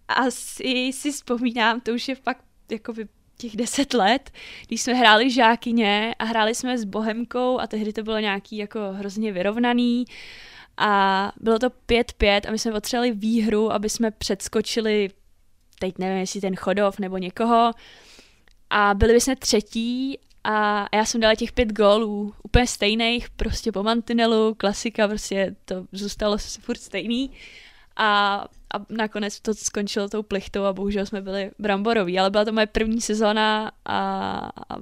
asi 0.08 0.92
si 0.92 1.12
vzpomínám, 1.12 1.80
to 1.80 1.92
už 1.92 2.08
je 2.08 2.14
fakt 2.14 2.44
jako 2.70 2.92
by 2.92 3.08
těch 3.38 3.56
deset 3.56 3.94
let, 3.94 4.30
když 4.66 4.82
jsme 4.82 4.94
hráli 4.94 5.30
žákyně 5.30 6.14
a 6.18 6.24
hráli 6.24 6.54
jsme 6.54 6.78
s 6.78 6.84
Bohemkou 6.84 7.60
a 7.60 7.66
tehdy 7.66 7.92
to 7.92 8.02
bylo 8.02 8.18
nějaký 8.18 8.56
jako 8.56 8.80
hrozně 8.92 9.32
vyrovnaný 9.32 10.04
a 10.76 11.32
bylo 11.40 11.58
to 11.58 11.68
5-5 11.68 12.40
a 12.48 12.50
my 12.50 12.58
jsme 12.58 12.72
potřebovali 12.72 13.12
výhru, 13.12 13.72
aby 13.72 13.88
jsme 13.88 14.10
předskočili, 14.10 15.10
teď 15.78 15.98
nevím, 15.98 16.18
jestli 16.18 16.40
ten 16.40 16.56
Chodov 16.56 16.98
nebo 16.98 17.18
někoho. 17.18 17.72
A 18.70 18.94
byli 18.94 19.20
jsme 19.20 19.36
třetí 19.36 20.18
a 20.44 20.86
já 20.96 21.04
jsem 21.04 21.20
dala 21.20 21.34
těch 21.34 21.52
pět 21.52 21.72
gólů, 21.72 22.34
úplně 22.42 22.66
stejných, 22.66 23.30
prostě 23.30 23.72
po 23.72 23.82
mantinelu, 23.82 24.54
klasika, 24.54 25.08
prostě 25.08 25.56
to 25.64 25.86
zůstalo 25.92 26.38
furt 26.60 26.80
stejný. 26.80 27.30
A 27.96 28.44
a 28.76 28.86
nakonec 28.88 29.40
to 29.40 29.54
skončilo 29.54 30.08
tou 30.08 30.22
plichtou 30.22 30.64
a 30.64 30.72
bohužel 30.72 31.06
jsme 31.06 31.22
byli 31.22 31.50
bramboroví, 31.58 32.18
ale 32.18 32.30
byla 32.30 32.44
to 32.44 32.52
moje 32.52 32.66
první 32.66 33.00
sezóna 33.00 33.72
a, 33.84 33.98
a 34.68 34.76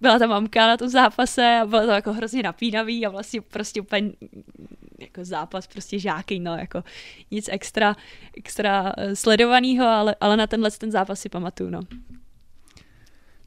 byla 0.00 0.18
ta 0.18 0.26
mamka 0.26 0.66
na 0.66 0.76
tom 0.76 0.88
zápase 0.88 1.58
a 1.62 1.66
bylo 1.66 1.86
to 1.86 1.90
jako 1.90 2.12
hrozně 2.12 2.42
napínavý 2.42 3.06
a 3.06 3.10
vlastně 3.10 3.40
prostě 3.40 3.80
úplně 3.80 4.12
jako 4.98 5.24
zápas 5.24 5.66
prostě 5.66 5.98
žáky, 5.98 6.38
no 6.38 6.56
jako 6.56 6.84
nic 7.30 7.48
extra, 7.52 7.96
extra 8.36 8.92
eh, 8.96 9.16
sledovaného, 9.16 9.86
ale, 9.86 10.16
ale 10.20 10.36
na 10.36 10.46
tenhle 10.46 10.70
ten 10.70 10.90
zápas 10.90 11.20
si 11.20 11.28
pamatuju, 11.28 11.70
no. 11.70 11.80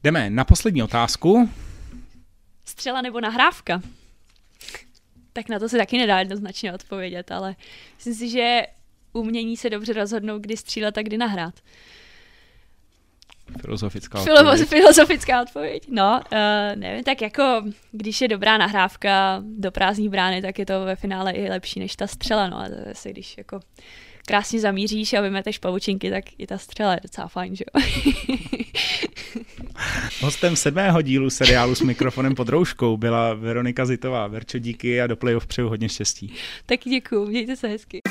Jdeme 0.04 0.30
na 0.30 0.46
poslední 0.46 0.84
otázku. 0.84 1.50
Střela 2.66 3.02
nebo 3.02 3.22
nahrávka? 3.22 3.82
Tak 5.34 5.50
na 5.50 5.60
to 5.60 5.70
se 5.70 5.78
taky 5.78 5.98
nedá 5.98 6.20
jednoznačně 6.20 6.74
odpovědět, 6.74 7.32
ale 7.32 7.56
myslím 7.96 8.14
si, 8.14 8.30
že 8.30 8.68
umění 9.14 9.58
se 9.58 9.70
dobře 9.70 9.94
rozhodnout, 9.94 10.40
kdy 10.40 10.58
střílet 10.58 10.98
a 10.98 11.02
kdy 11.02 11.18
nahrát. 11.18 11.54
Filozofická 13.62 14.20
odpověď. 14.20 14.68
Filozofická 14.68 15.42
odpověď, 15.42 15.84
no, 15.90 16.22
uh, 16.32 16.80
nevím, 16.80 17.04
tak 17.04 17.22
jako, 17.22 17.64
když 17.92 18.22
je 18.22 18.28
dobrá 18.28 18.58
nahrávka 18.58 19.44
do 19.44 19.72
prázdní 19.72 20.10
brány, 20.10 20.42
tak 20.42 20.60
je 20.60 20.66
to 20.66 20.86
ve 20.86 20.96
finále 20.96 21.32
i 21.32 21.50
lepší 21.50 21.80
než 21.80 21.96
ta 21.96 22.08
střela, 22.08 22.48
no, 22.48 22.60
a 22.60 22.66
zase, 22.88 23.10
když 23.10 23.38
jako 23.38 23.60
krásně 24.28 24.60
zamíříš 24.60 25.14
a 25.14 25.22
vymeteš 25.22 25.58
pavučinky, 25.58 26.10
tak 26.10 26.24
i 26.38 26.48
ta 26.48 26.58
střela 26.58 26.94
je 26.94 27.00
docela 27.04 27.28
fajn, 27.28 27.56
že 27.56 27.64
jo. 27.76 27.82
Hostem 30.22 30.56
sedmého 30.56 31.02
dílu 31.02 31.30
seriálu 31.30 31.76
s 31.76 31.82
mikrofonem 31.82 32.36
pod 32.36 32.50
rouškou 32.50 32.98
byla 32.98 33.34
Veronika 33.34 33.86
Zitová. 33.86 34.28
Verčo, 34.28 34.60
díky 34.60 35.02
a 35.02 35.08
do 35.08 35.16
playoff 35.16 35.48
přeju 35.48 35.70
hodně 35.70 35.90
štěstí. 35.90 36.34
Tak 36.66 36.80
děkuji, 36.80 37.26
mějte 37.26 37.56
se 37.56 37.68
hezky. 37.68 38.02